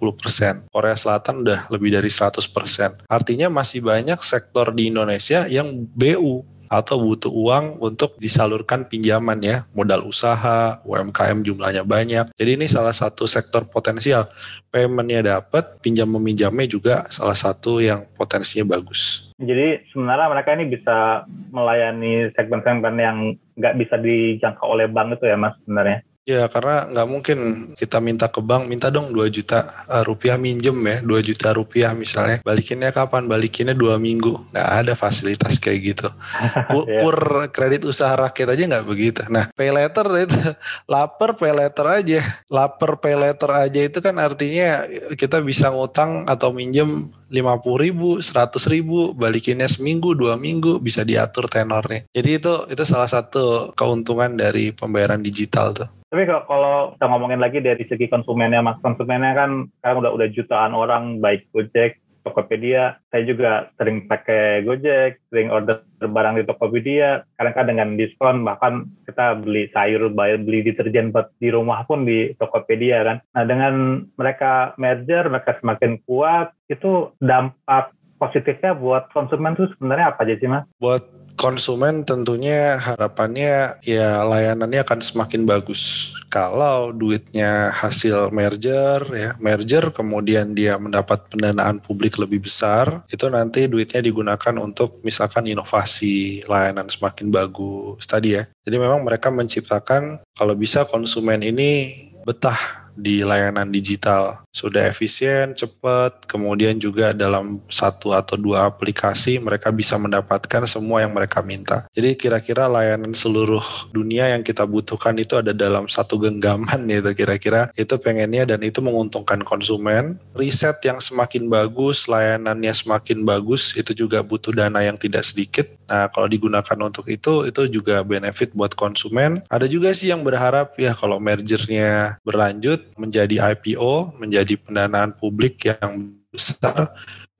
Korea 0.74 0.98
Selatan 0.98 1.46
udah 1.46 1.70
lebih 1.70 1.94
dari 1.94 2.10
100%. 2.10 3.06
Artinya 3.06 3.46
masih 3.46 3.86
banyak 3.86 4.18
sektor 4.26 4.74
di 4.74 4.90
Indonesia 4.90 5.46
yang 5.46 5.86
BU 5.94 6.55
atau 6.68 7.00
butuh 7.02 7.32
uang 7.32 7.78
untuk 7.80 8.18
disalurkan 8.18 8.86
pinjaman 8.86 9.38
ya, 9.42 9.56
modal 9.72 10.06
usaha, 10.06 10.80
UMKM 10.82 11.42
jumlahnya 11.42 11.82
banyak. 11.86 12.32
Jadi 12.34 12.50
ini 12.56 12.66
salah 12.66 12.94
satu 12.94 13.24
sektor 13.28 13.66
potensial. 13.68 14.30
Paymentnya 14.70 15.40
dapat, 15.40 15.78
pinjam 15.80 16.10
meminjamnya 16.10 16.66
juga 16.66 16.94
salah 17.08 17.36
satu 17.36 17.78
yang 17.82 18.04
potensinya 18.14 18.76
bagus. 18.76 19.32
Jadi 19.36 19.84
sebenarnya 19.92 20.32
mereka 20.32 20.50
ini 20.56 20.64
bisa 20.72 21.28
melayani 21.52 22.32
segmen-segmen 22.32 22.94
yang 22.96 23.16
nggak 23.56 23.76
bisa 23.76 23.96
dijangkau 24.00 24.66
oleh 24.72 24.88
bank 24.88 25.20
itu 25.20 25.28
ya 25.28 25.36
mas 25.36 25.56
sebenarnya? 25.64 26.00
Ya 26.26 26.50
karena 26.50 26.90
nggak 26.90 27.06
mungkin 27.06 27.38
kita 27.78 28.02
minta 28.02 28.26
ke 28.26 28.42
bank 28.42 28.66
minta 28.66 28.90
dong 28.90 29.14
2 29.14 29.30
juta 29.30 29.86
eh, 29.86 30.02
rupiah 30.02 30.34
minjem 30.34 30.74
ya 30.82 30.98
2 30.98 31.22
juta 31.22 31.54
rupiah 31.54 31.94
misalnya 31.94 32.42
balikinnya 32.42 32.90
kapan 32.90 33.30
balikinnya 33.30 33.78
dua 33.78 33.94
minggu 33.94 34.50
nggak 34.50 34.68
ada 34.82 34.98
fasilitas 34.98 35.62
kayak 35.62 35.94
gitu 35.94 36.08
iya. 36.90 36.98
kur 36.98 37.46
kredit 37.54 37.86
usaha 37.86 38.10
rakyat 38.10 38.58
aja 38.58 38.62
nggak 38.74 38.86
begitu 38.90 39.22
nah 39.30 39.46
pay 39.54 39.70
letter 39.70 40.02
itu 40.18 40.34
lapar 40.92 41.38
pay 41.38 41.54
letter 41.54 41.86
aja 41.86 42.20
lapar 42.50 42.98
pay 42.98 43.14
letter 43.14 43.50
aja 43.54 43.80
itu 43.86 43.98
kan 44.02 44.18
artinya 44.18 44.82
kita 45.14 45.38
bisa 45.46 45.70
ngutang 45.70 46.26
atau 46.26 46.50
minjem 46.50 47.06
lima 47.26 47.58
puluh 47.58 47.90
ribu, 47.90 48.08
seratus 48.22 48.70
ribu, 48.70 49.10
balikinnya 49.10 49.66
seminggu, 49.66 50.14
dua 50.14 50.38
minggu, 50.38 50.78
bisa 50.78 51.02
diatur 51.02 51.50
tenornya. 51.50 52.06
Jadi 52.14 52.30
itu 52.38 52.54
itu 52.70 52.82
salah 52.86 53.10
satu 53.10 53.74
keuntungan 53.74 54.38
dari 54.38 54.70
pembayaran 54.70 55.22
digital 55.26 55.74
tuh. 55.74 55.90
Tapi 56.16 56.32
kalau 56.48 56.96
kita 56.96 57.12
ngomongin 57.12 57.36
lagi 57.44 57.60
dari 57.60 57.84
segi 57.84 58.08
konsumennya, 58.08 58.64
mas 58.64 58.80
konsumennya 58.80 59.36
kan 59.36 59.68
sekarang 59.68 60.00
udah 60.00 60.12
udah 60.16 60.28
jutaan 60.32 60.72
orang 60.72 61.20
baik 61.20 61.44
Gojek, 61.52 62.00
Tokopedia. 62.24 62.96
Saya 63.12 63.28
juga 63.28 63.68
sering 63.76 64.08
pakai 64.08 64.64
Gojek, 64.64 65.20
sering 65.28 65.52
order 65.52 65.84
barang 66.00 66.40
di 66.40 66.48
Tokopedia. 66.48 67.20
Kadang-kadang 67.36 67.68
dengan 67.68 67.88
diskon, 68.00 68.48
bahkan 68.48 68.88
kita 69.04 69.44
beli 69.44 69.68
sayur, 69.76 70.08
beli 70.16 70.64
deterjen 70.64 71.12
buat 71.12 71.36
di 71.36 71.52
rumah 71.52 71.84
pun 71.84 72.08
di 72.08 72.32
Tokopedia 72.40 73.04
kan. 73.04 73.16
Nah 73.36 73.44
dengan 73.44 74.08
mereka 74.16 74.72
merger, 74.80 75.28
mereka 75.28 75.60
semakin 75.60 76.00
kuat, 76.08 76.56
itu 76.72 77.12
dampak 77.20 77.92
positifnya 78.16 78.72
buat 78.76 79.08
konsumen 79.12 79.54
itu 79.54 79.68
sebenarnya 79.76 80.12
apa 80.12 80.24
aja 80.24 80.34
sih 80.40 80.48
mas? 80.48 80.64
Buat 80.80 81.04
konsumen 81.36 82.02
tentunya 82.02 82.80
harapannya 82.80 83.76
ya 83.84 84.24
layanannya 84.24 84.80
akan 84.82 85.00
semakin 85.04 85.44
bagus. 85.44 86.12
Kalau 86.32 86.90
duitnya 86.90 87.70
hasil 87.70 88.32
merger 88.32 89.04
ya, 89.12 89.30
merger 89.38 89.92
kemudian 89.92 90.56
dia 90.56 90.80
mendapat 90.80 91.28
pendanaan 91.30 91.78
publik 91.78 92.16
lebih 92.18 92.44
besar, 92.44 93.04
itu 93.12 93.28
nanti 93.30 93.68
duitnya 93.70 94.02
digunakan 94.02 94.54
untuk 94.58 95.00
misalkan 95.04 95.46
inovasi, 95.46 96.42
layanan 96.48 96.88
semakin 96.90 97.30
bagus 97.30 98.04
tadi 98.08 98.36
ya. 98.36 98.48
Jadi 98.66 98.76
memang 98.80 99.04
mereka 99.06 99.30
menciptakan 99.30 100.20
kalau 100.34 100.56
bisa 100.58 100.88
konsumen 100.88 101.44
ini 101.44 101.94
betah 102.26 102.90
di 102.96 103.20
layanan 103.22 103.68
digital. 103.68 104.45
Sudah 104.56 104.88
efisien, 104.88 105.52
cepat, 105.52 106.24
kemudian 106.24 106.80
juga 106.80 107.12
dalam 107.12 107.60
satu 107.68 108.16
atau 108.16 108.40
dua 108.40 108.64
aplikasi 108.64 109.36
mereka 109.36 109.68
bisa 109.68 110.00
mendapatkan 110.00 110.64
semua 110.64 111.04
yang 111.04 111.12
mereka 111.12 111.44
minta. 111.44 111.84
Jadi 111.92 112.16
kira-kira 112.16 112.64
layanan 112.64 113.12
seluruh 113.12 113.60
dunia 113.92 114.32
yang 114.32 114.40
kita 114.40 114.64
butuhkan 114.64 115.12
itu 115.20 115.36
ada 115.36 115.52
dalam 115.52 115.92
satu 115.92 116.16
genggaman 116.16 116.88
itu 116.96 117.12
kira-kira 117.12 117.68
itu 117.76 118.00
pengennya 118.00 118.56
dan 118.56 118.64
itu 118.64 118.80
menguntungkan 118.80 119.44
konsumen. 119.44 120.16
Riset 120.32 120.80
yang 120.88 121.04
semakin 121.04 121.52
bagus, 121.52 122.08
layanannya 122.08 122.72
semakin 122.72 123.28
bagus 123.28 123.76
itu 123.76 123.92
juga 123.92 124.24
butuh 124.24 124.56
dana 124.56 124.80
yang 124.80 124.96
tidak 124.96 125.28
sedikit. 125.28 125.68
Nah 125.84 126.08
kalau 126.08 126.32
digunakan 126.32 126.78
untuk 126.80 127.06
itu 127.12 127.44
itu 127.44 127.68
juga 127.68 128.00
benefit 128.00 128.56
buat 128.56 128.72
konsumen. 128.72 129.44
Ada 129.52 129.68
juga 129.68 129.92
sih 129.92 130.08
yang 130.08 130.24
berharap 130.24 130.74
ya 130.80 130.96
kalau 130.96 131.20
mergernya 131.20 132.16
berlanjut 132.24 132.82
menjadi 132.96 133.52
IPO, 133.52 134.16
menjadi 134.16 134.45
pendanaan 134.54 135.10
publik 135.18 135.66
yang 135.66 136.14
besar, 136.30 136.94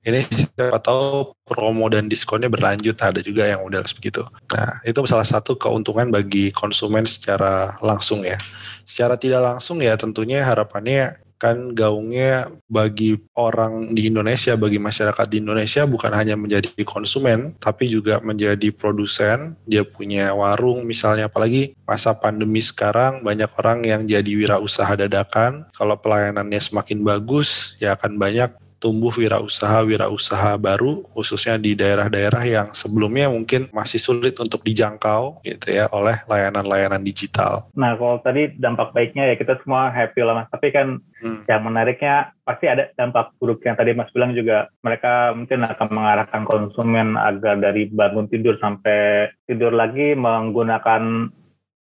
ini 0.07 0.23
siapa 0.23 0.79
tahu 0.79 1.35
promo 1.43 1.91
dan 1.91 2.07
diskonnya 2.07 2.47
berlanjut 2.47 2.95
ada 3.03 3.19
juga 3.19 3.43
yang 3.43 3.63
udah 3.63 3.83
begitu. 3.83 4.23
Nah 4.55 4.79
itu 4.87 4.99
salah 5.03 5.27
satu 5.27 5.59
keuntungan 5.59 6.07
bagi 6.11 6.51
konsumen 6.55 7.03
secara 7.03 7.75
langsung 7.83 8.23
ya. 8.23 8.39
Secara 8.87 9.19
tidak 9.19 9.43
langsung 9.43 9.83
ya 9.83 9.99
tentunya 9.99 10.47
harapannya 10.47 11.26
kan 11.37 11.71
gaungnya 11.73 12.49
bagi 12.65 13.17
orang 13.37 13.93
di 13.93 14.09
Indonesia, 14.09 14.57
bagi 14.57 14.81
masyarakat 14.81 15.25
di 15.29 15.37
Indonesia 15.41 15.85
bukan 15.85 16.11
hanya 16.13 16.33
menjadi 16.33 16.73
konsumen, 16.83 17.53
tapi 17.61 17.87
juga 17.89 18.19
menjadi 18.21 18.73
produsen. 18.73 19.53
Dia 19.69 19.85
punya 19.85 20.33
warung 20.33 20.83
misalnya, 20.83 21.29
apalagi 21.29 21.77
masa 21.85 22.17
pandemi 22.17 22.59
sekarang 22.59 23.21
banyak 23.21 23.49
orang 23.57 23.85
yang 23.85 24.01
jadi 24.03 24.27
wirausaha 24.27 24.97
dadakan. 24.97 25.69
Kalau 25.77 25.95
pelayanannya 25.97 26.59
semakin 26.59 27.05
bagus, 27.05 27.77
ya 27.77 27.93
akan 27.93 28.17
banyak 28.17 28.51
tumbuh 28.77 29.09
wirausaha-wirausaha 29.09 30.57
baru 30.61 31.01
khususnya 31.13 31.57
di 31.57 31.73
daerah-daerah 31.73 32.43
yang 32.45 32.67
sebelumnya 32.77 33.29
mungkin 33.29 33.69
masih 33.73 33.97
sulit 33.97 34.37
untuk 34.37 34.61
dijangkau 34.61 35.41
gitu 35.41 35.67
ya 35.73 35.89
oleh 35.89 36.21
layanan-layanan 36.29 37.01
digital. 37.01 37.65
Nah 37.73 37.97
kalau 37.97 38.21
tadi 38.21 38.53
dampak 38.57 38.93
baiknya 38.93 39.33
ya 39.33 39.35
kita 39.35 39.57
semua 39.65 39.89
happy 39.89 40.21
lah 40.21 40.43
mas, 40.43 40.49
tapi 40.53 40.69
kan 40.69 41.01
hmm. 41.01 41.49
yang 41.49 41.61
menariknya 41.65 42.37
pasti 42.45 42.69
ada 42.69 42.93
dampak 42.93 43.33
buruk 43.41 43.65
yang 43.65 43.73
tadi 43.73 43.97
mas 43.97 44.13
bilang 44.13 44.37
juga 44.37 44.69
mereka 44.85 45.33
mungkin 45.33 45.65
akan 45.65 45.87
mengarahkan 45.89 46.43
konsumen 46.45 47.17
agar 47.17 47.57
dari 47.57 47.89
bangun 47.89 48.29
tidur 48.29 48.55
sampai 48.61 49.31
tidur 49.49 49.73
lagi 49.73 50.13
menggunakan 50.13 51.33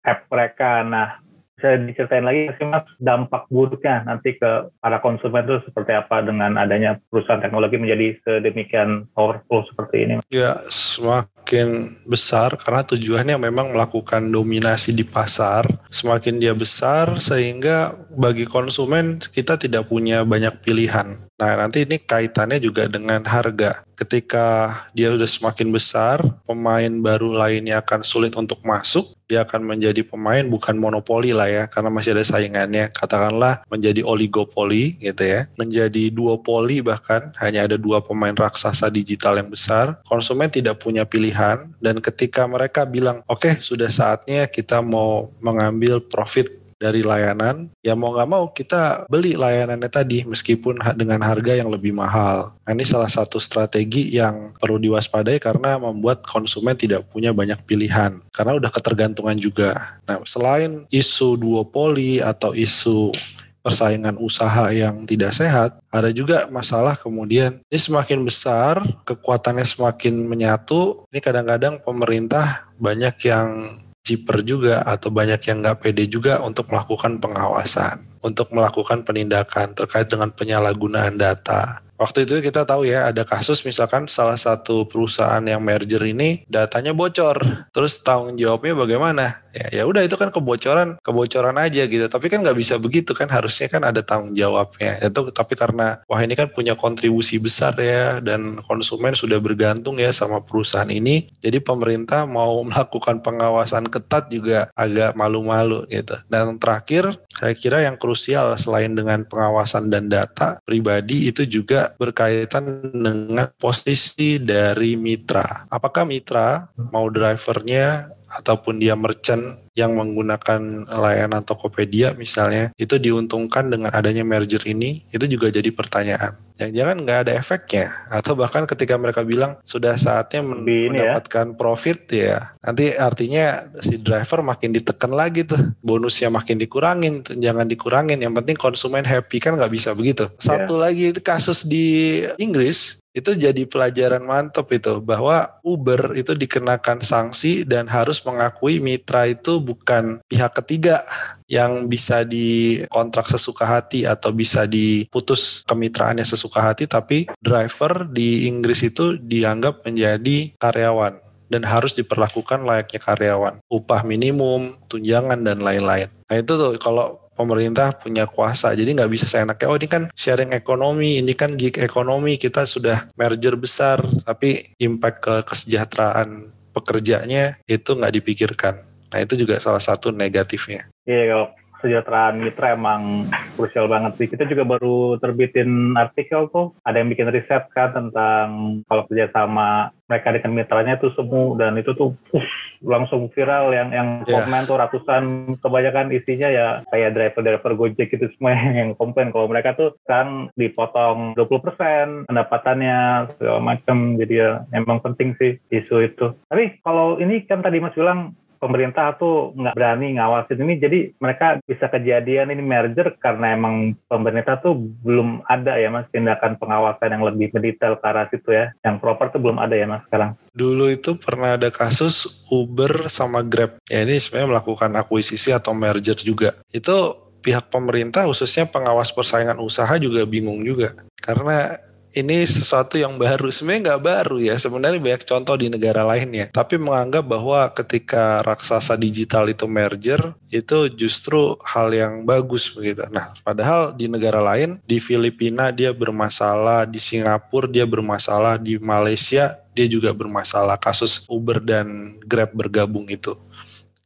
app 0.04 0.28
mereka. 0.28 0.84
Nah 0.84 1.23
bisa 1.54 1.78
diceritain 1.78 2.26
lagi 2.26 2.50
sih 2.58 2.66
mas 2.66 2.82
dampak 2.98 3.46
buruknya 3.46 4.02
nanti 4.02 4.34
ke 4.34 4.68
para 4.82 4.98
konsumen 4.98 5.46
itu 5.46 5.62
seperti 5.70 5.94
apa 5.94 6.20
dengan 6.26 6.58
adanya 6.58 6.98
perusahaan 7.08 7.38
teknologi 7.38 7.78
menjadi 7.78 8.18
sedemikian 8.26 9.06
powerful 9.14 9.62
seperti 9.70 9.96
ini? 10.02 10.14
Ya 10.34 10.58
semakin 10.66 11.94
besar 12.10 12.58
karena 12.58 12.82
tujuannya 12.82 13.36
memang 13.38 13.70
melakukan 13.70 14.34
dominasi 14.34 14.90
di 14.90 15.06
pasar. 15.06 15.64
Semakin 15.94 16.42
dia 16.42 16.58
besar 16.58 17.22
sehingga 17.22 17.94
bagi 18.10 18.50
konsumen 18.50 19.22
kita 19.22 19.54
tidak 19.54 19.86
punya 19.86 20.26
banyak 20.26 20.58
pilihan. 20.66 21.22
Nah 21.34 21.52
nanti 21.58 21.86
ini 21.86 22.02
kaitannya 22.02 22.58
juga 22.58 22.90
dengan 22.90 23.22
harga. 23.26 23.82
Ketika 23.94 24.70
dia 24.90 25.14
sudah 25.14 25.30
semakin 25.30 25.70
besar, 25.70 26.18
pemain 26.46 26.90
baru 26.98 27.34
lainnya 27.34 27.78
akan 27.78 28.02
sulit 28.02 28.34
untuk 28.34 28.58
masuk 28.66 29.14
dia 29.34 29.42
akan 29.42 29.66
menjadi 29.66 30.06
pemain 30.06 30.46
bukan 30.46 30.78
monopoli 30.78 31.34
lah 31.34 31.50
ya, 31.50 31.66
karena 31.66 31.90
masih 31.90 32.14
ada 32.14 32.22
saingannya. 32.22 32.94
Katakanlah 32.94 33.66
menjadi 33.66 34.06
oligopoli 34.06 34.94
gitu 35.02 35.26
ya, 35.26 35.50
menjadi 35.58 36.14
duopoli 36.14 36.78
bahkan 36.86 37.34
hanya 37.42 37.66
ada 37.66 37.74
dua 37.74 37.98
pemain 37.98 38.30
raksasa 38.30 38.86
digital 38.94 39.42
yang 39.42 39.50
besar. 39.50 39.98
Konsumen 40.06 40.46
tidak 40.46 40.78
punya 40.78 41.02
pilihan 41.02 41.66
dan 41.82 41.98
ketika 41.98 42.46
mereka 42.46 42.86
bilang, 42.86 43.26
oke 43.26 43.42
okay, 43.42 43.54
sudah 43.58 43.90
saatnya 43.90 44.46
kita 44.46 44.78
mau 44.78 45.34
mengambil 45.42 45.98
profit 45.98 46.63
dari 46.84 47.00
layanan, 47.00 47.72
ya 47.80 47.96
mau 47.96 48.12
nggak 48.12 48.28
mau 48.28 48.52
kita 48.52 49.08
beli 49.08 49.32
layanannya 49.40 49.88
tadi 49.88 50.20
meskipun 50.28 50.84
dengan 50.92 51.24
harga 51.24 51.56
yang 51.56 51.72
lebih 51.72 51.96
mahal. 51.96 52.52
Nah, 52.68 52.76
ini 52.76 52.84
salah 52.84 53.08
satu 53.08 53.40
strategi 53.40 54.12
yang 54.12 54.52
perlu 54.60 54.76
diwaspadai 54.76 55.40
karena 55.40 55.80
membuat 55.80 56.20
konsumen 56.28 56.76
tidak 56.76 57.08
punya 57.08 57.32
banyak 57.32 57.56
pilihan 57.64 58.20
karena 58.36 58.52
udah 58.60 58.68
ketergantungan 58.68 59.40
juga. 59.40 59.96
Nah, 60.04 60.20
selain 60.28 60.84
isu 60.92 61.40
duopoli 61.40 62.20
atau 62.20 62.52
isu 62.52 63.16
persaingan 63.64 64.20
usaha 64.20 64.68
yang 64.68 65.08
tidak 65.08 65.32
sehat, 65.32 65.80
ada 65.88 66.12
juga 66.12 66.44
masalah 66.52 67.00
kemudian 67.00 67.64
ini 67.72 67.80
semakin 67.80 68.20
besar, 68.20 68.84
kekuatannya 69.08 69.64
semakin 69.64 70.20
menyatu, 70.28 71.08
ini 71.08 71.24
kadang-kadang 71.24 71.80
pemerintah 71.80 72.68
banyak 72.76 73.16
yang 73.24 73.80
jiper 74.04 74.44
juga 74.44 74.84
atau 74.84 75.08
banyak 75.08 75.40
yang 75.48 75.64
nggak 75.64 75.80
pede 75.80 76.04
juga 76.06 76.44
untuk 76.44 76.68
melakukan 76.68 77.18
pengawasan, 77.24 78.04
untuk 78.24 78.48
melakukan 78.56 79.04
penindakan 79.04 79.76
terkait 79.76 80.08
dengan 80.08 80.32
penyalahgunaan 80.32 81.20
data. 81.20 81.84
Waktu 81.94 82.26
itu 82.26 82.42
kita 82.42 82.66
tahu 82.66 82.90
ya 82.90 83.14
ada 83.14 83.22
kasus 83.22 83.62
misalkan 83.62 84.10
salah 84.10 84.34
satu 84.34 84.82
perusahaan 84.90 85.40
yang 85.46 85.62
merger 85.62 86.02
ini 86.02 86.42
datanya 86.50 86.90
bocor. 86.90 87.70
Terus 87.70 88.02
tanggung 88.02 88.34
jawabnya 88.34 88.74
bagaimana? 88.74 89.46
Ya 89.54 89.70
ya 89.70 89.82
udah 89.86 90.02
itu 90.02 90.18
kan 90.18 90.34
kebocoran, 90.34 90.98
kebocoran 91.06 91.54
aja 91.54 91.86
gitu. 91.86 92.10
Tapi 92.10 92.26
kan 92.26 92.42
nggak 92.42 92.58
bisa 92.58 92.82
begitu 92.82 93.14
kan 93.14 93.30
harusnya 93.30 93.70
kan 93.70 93.86
ada 93.86 94.02
tanggung 94.02 94.34
jawabnya. 94.34 94.98
Itu 95.06 95.30
tapi 95.30 95.54
karena 95.54 96.02
wah 96.10 96.18
ini 96.18 96.34
kan 96.34 96.50
punya 96.50 96.74
kontribusi 96.74 97.38
besar 97.38 97.78
ya 97.78 98.18
dan 98.18 98.58
konsumen 98.66 99.14
sudah 99.14 99.38
bergantung 99.38 100.02
ya 100.02 100.10
sama 100.10 100.42
perusahaan 100.42 100.90
ini. 100.90 101.30
Jadi 101.38 101.62
pemerintah 101.62 102.26
mau 102.26 102.58
melakukan 102.68 103.22
pengawasan 103.22 103.86
ketat 103.86 104.34
juga 104.34 104.66
agak 104.74 105.14
malu-malu 105.14 105.86
gitu. 105.86 106.18
Dan 106.26 106.58
terakhir 106.58 107.22
saya 107.38 107.54
kira 107.54 107.86
yang 107.86 107.94
krusial 108.14 108.54
selain 108.54 108.94
dengan 108.94 109.26
pengawasan 109.26 109.90
dan 109.90 110.06
data 110.06 110.62
pribadi 110.62 111.26
itu 111.34 111.42
juga 111.42 111.90
berkaitan 111.98 112.62
dengan 112.94 113.50
posisi 113.58 114.38
dari 114.38 114.94
mitra. 114.94 115.66
Apakah 115.66 116.06
mitra 116.06 116.70
mau 116.94 117.10
drivernya 117.10 118.14
ataupun 118.34 118.82
dia 118.82 118.98
merchant 118.98 119.62
yang 119.74 119.98
menggunakan 119.98 120.86
layanan 120.86 121.42
Tokopedia 121.42 122.14
misalnya 122.14 122.70
itu 122.78 122.94
diuntungkan 122.94 123.66
dengan 123.66 123.90
adanya 123.90 124.22
merger 124.22 124.62
ini 124.70 125.02
itu 125.10 125.26
juga 125.26 125.50
jadi 125.50 125.66
pertanyaan. 125.74 126.38
Jangan-jangan 126.54 126.96
nggak 127.02 127.18
ada 127.26 127.32
efeknya 127.34 127.90
atau 128.06 128.38
bahkan 128.38 128.62
ketika 128.62 128.94
mereka 128.94 129.26
bilang 129.26 129.58
sudah 129.66 129.98
saatnya 129.98 130.46
ya. 130.46 130.54
mendapatkan 130.54 131.46
ya. 131.50 131.56
profit 131.58 131.98
ya 132.14 132.54
nanti 132.62 132.94
artinya 132.94 133.66
si 133.82 133.98
driver 133.98 134.46
makin 134.46 134.70
ditekan 134.70 135.10
lagi 135.10 135.42
tuh 135.42 135.58
bonusnya 135.82 136.30
makin 136.30 136.62
dikurangin 136.62 137.26
jangan 137.26 137.66
dikurangin 137.66 138.22
yang 138.22 138.30
penting 138.38 138.54
konsumen 138.54 139.02
happy 139.02 139.42
kan 139.42 139.58
nggak 139.58 139.74
bisa 139.74 139.90
begitu. 139.98 140.30
Satu 140.38 140.78
yeah. 140.78 140.82
lagi 140.86 141.06
kasus 141.18 141.66
di 141.66 142.22
Inggris 142.38 143.02
itu 143.14 143.30
jadi 143.38 143.62
pelajaran 143.70 144.26
mantap 144.26 144.66
itu 144.74 144.98
bahwa 144.98 145.46
Uber 145.62 146.18
itu 146.18 146.34
dikenakan 146.34 146.98
sanksi 147.00 147.62
dan 147.62 147.86
harus 147.86 148.18
mengakui 148.26 148.82
mitra 148.82 149.30
itu 149.30 149.62
bukan 149.62 150.18
pihak 150.26 150.50
ketiga 150.58 151.06
yang 151.46 151.86
bisa 151.86 152.26
dikontrak 152.26 153.30
sesuka 153.30 153.62
hati 153.62 154.02
atau 154.02 154.34
bisa 154.34 154.66
diputus 154.66 155.62
kemitraannya 155.70 156.26
sesuka 156.26 156.58
hati 156.58 156.90
tapi 156.90 157.30
driver 157.38 158.02
di 158.10 158.50
Inggris 158.50 158.82
itu 158.82 159.14
dianggap 159.14 159.86
menjadi 159.86 160.50
karyawan 160.58 161.22
dan 161.54 161.62
harus 161.62 161.94
diperlakukan 161.94 162.66
layaknya 162.66 162.98
karyawan. 162.98 163.54
Upah 163.70 164.02
minimum 164.02 164.74
tunjangan 164.90 165.44
dan 165.46 165.62
lain-lain. 165.62 166.10
Nah 166.26 166.36
itu 166.40 166.52
tuh 166.56 166.74
kalau 166.82 167.23
pemerintah 167.34 167.94
punya 167.94 168.24
kuasa. 168.30 168.72
Jadi 168.72 168.94
nggak 168.94 169.12
bisa 169.12 169.26
seenaknya, 169.26 169.66
oh 169.68 169.76
ini 169.76 169.88
kan 169.90 170.02
sharing 170.14 170.54
ekonomi, 170.54 171.18
ini 171.20 171.34
kan 171.34 171.58
gig 171.58 171.76
ekonomi, 171.78 172.38
kita 172.38 172.64
sudah 172.64 173.10
merger 173.18 173.54
besar, 173.58 174.02
tapi 174.22 174.74
impact 174.78 175.18
ke 175.22 175.34
kesejahteraan 175.46 176.50
pekerjanya 176.74 177.58
itu 177.66 177.94
nggak 177.94 178.14
dipikirkan. 178.22 178.82
Nah 179.14 179.18
itu 179.22 179.38
juga 179.38 179.62
salah 179.62 179.82
satu 179.82 180.10
negatifnya. 180.10 180.90
Iya, 181.06 181.22
kalau 181.30 181.46
kesejahteraan 181.84 182.40
mitra 182.40 182.72
emang 182.72 183.28
krusial 183.60 183.84
banget 183.92 184.16
sih. 184.16 184.32
Kita 184.32 184.48
juga 184.48 184.64
baru 184.64 185.20
terbitin 185.20 185.92
artikel 186.00 186.48
tuh, 186.48 186.72
ada 186.80 186.96
yang 186.96 187.12
bikin 187.12 187.28
riset 187.28 187.68
kan 187.76 187.92
tentang 187.92 188.80
kalau 188.88 189.04
kerjasama 189.04 189.92
mereka 190.08 190.36
dengan 190.36 190.52
mitranya 190.52 190.94
tuh 191.00 191.12
semu 191.16 191.56
dan 191.56 191.76
itu 191.80 191.96
tuh 191.96 192.12
uh, 192.36 192.48
langsung 192.84 193.32
viral 193.32 193.72
yang 193.72 193.88
yang 193.88 194.08
yeah. 194.28 194.44
komen 194.44 194.68
tuh 194.68 194.76
ratusan 194.76 195.56
kebanyakan 195.64 196.12
isinya 196.12 196.48
ya 196.52 196.66
kayak 196.92 197.16
driver-driver 197.16 197.72
Gojek 197.72 198.12
itu 198.12 198.28
semua 198.36 198.52
yang 198.80 198.92
komplain 199.00 199.32
kalau 199.32 199.48
mereka 199.48 199.72
tuh 199.72 199.96
sekarang 200.04 200.52
dipotong 200.60 201.32
20% 201.40 202.28
pendapatannya 202.28 203.32
segala 203.36 203.60
macam 203.64 204.20
jadi 204.20 204.34
ya 204.36 204.50
emang 204.76 205.00
penting 205.00 205.32
sih 205.40 205.56
isu 205.72 206.04
itu. 206.04 206.36
Tapi 206.52 206.84
kalau 206.84 207.16
ini 207.16 207.40
kan 207.48 207.64
tadi 207.64 207.80
Mas 207.80 207.96
bilang 207.96 208.36
pemerintah 208.64 209.12
tuh 209.20 209.52
nggak 209.52 209.76
berani 209.76 210.16
ngawasin 210.16 210.64
ini 210.64 210.80
jadi 210.80 210.98
mereka 211.20 211.60
bisa 211.68 211.92
kejadian 211.92 212.48
ini 212.48 212.64
merger 212.64 213.12
karena 213.20 213.52
emang 213.52 213.92
pemerintah 214.08 214.56
tuh 214.64 214.72
belum 215.04 215.44
ada 215.44 215.76
ya 215.76 215.92
mas 215.92 216.08
tindakan 216.08 216.56
pengawasan 216.56 217.12
yang 217.12 217.28
lebih 217.28 217.52
mendetail 217.52 218.00
ke 218.00 218.06
arah 218.08 218.24
situ 218.32 218.48
ya. 218.56 218.72
Yang 218.80 219.04
proper 219.04 219.28
tuh 219.28 219.44
belum 219.44 219.60
ada 219.60 219.76
ya 219.76 219.84
mas 219.84 220.00
sekarang. 220.08 220.32
Dulu 220.56 220.88
itu 220.88 221.20
pernah 221.20 221.60
ada 221.60 221.68
kasus 221.68 222.46
Uber 222.48 223.12
sama 223.12 223.44
Grab. 223.44 223.76
Ya 223.84 224.00
ini 224.00 224.16
sebenarnya 224.16 224.56
melakukan 224.56 224.90
akuisisi 224.96 225.52
atau 225.52 225.76
merger 225.76 226.16
juga. 226.16 226.56
Itu 226.72 227.20
pihak 227.44 227.68
pemerintah 227.68 228.24
khususnya 228.24 228.64
pengawas 228.64 229.12
persaingan 229.12 229.60
usaha 229.60 229.92
juga 230.00 230.24
bingung 230.24 230.64
juga. 230.64 230.96
Karena 231.20 231.76
ini 232.14 232.46
sesuatu 232.46 232.94
yang 232.94 233.18
baru. 233.18 233.50
Sebenarnya 233.50 233.82
nggak 233.92 234.02
baru 234.06 234.36
ya, 234.38 234.54
sebenarnya 234.54 235.02
banyak 235.02 235.22
contoh 235.26 235.54
di 235.58 235.66
negara 235.66 236.06
lainnya. 236.06 236.48
Tapi 236.54 236.78
menganggap 236.78 237.26
bahwa 237.26 237.66
ketika 237.74 238.40
raksasa 238.46 238.94
digital 238.94 239.50
itu 239.50 239.66
merger, 239.66 240.32
itu 240.48 240.86
justru 240.94 241.58
hal 241.66 241.90
yang 241.90 242.22
bagus 242.22 242.70
begitu. 242.70 243.02
Nah, 243.10 243.34
padahal 243.42 243.92
di 243.92 244.06
negara 244.06 244.38
lain, 244.38 244.78
di 244.86 245.02
Filipina 245.02 245.74
dia 245.74 245.90
bermasalah, 245.90 246.86
di 246.86 247.02
Singapura 247.02 247.66
dia 247.66 247.84
bermasalah, 247.84 248.56
di 248.56 248.78
Malaysia 248.78 249.58
dia 249.74 249.86
juga 249.90 250.14
bermasalah 250.14 250.78
kasus 250.78 251.26
Uber 251.26 251.58
dan 251.58 252.16
Grab 252.22 252.54
bergabung 252.54 253.10
itu. 253.10 253.34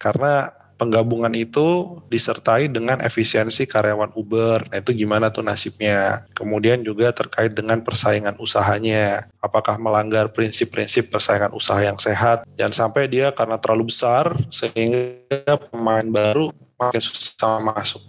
Karena 0.01 0.58
penggabungan 0.79 1.35
itu 1.35 1.99
disertai 2.07 2.71
dengan 2.71 3.03
efisiensi 3.03 3.67
karyawan 3.67 4.14
Uber. 4.14 4.71
Nah, 4.71 4.79
itu 4.79 4.95
gimana 4.95 5.29
tuh 5.29 5.43
nasibnya? 5.43 6.25
Kemudian 6.33 6.81
juga 6.87 7.11
terkait 7.11 7.53
dengan 7.53 7.83
persaingan 7.83 8.38
usahanya. 8.38 9.27
Apakah 9.43 9.77
melanggar 9.77 10.31
prinsip-prinsip 10.31 11.11
persaingan 11.11 11.51
usaha 11.51 11.83
yang 11.83 11.99
sehat? 11.99 12.47
Jangan 12.55 12.75
sampai 12.87 13.11
dia 13.11 13.35
karena 13.35 13.59
terlalu 13.59 13.91
besar 13.91 14.38
sehingga 14.55 15.59
pemain 15.69 16.07
baru 16.07 16.55
makin 16.79 17.03
susah 17.03 17.59
masuk. 17.59 18.01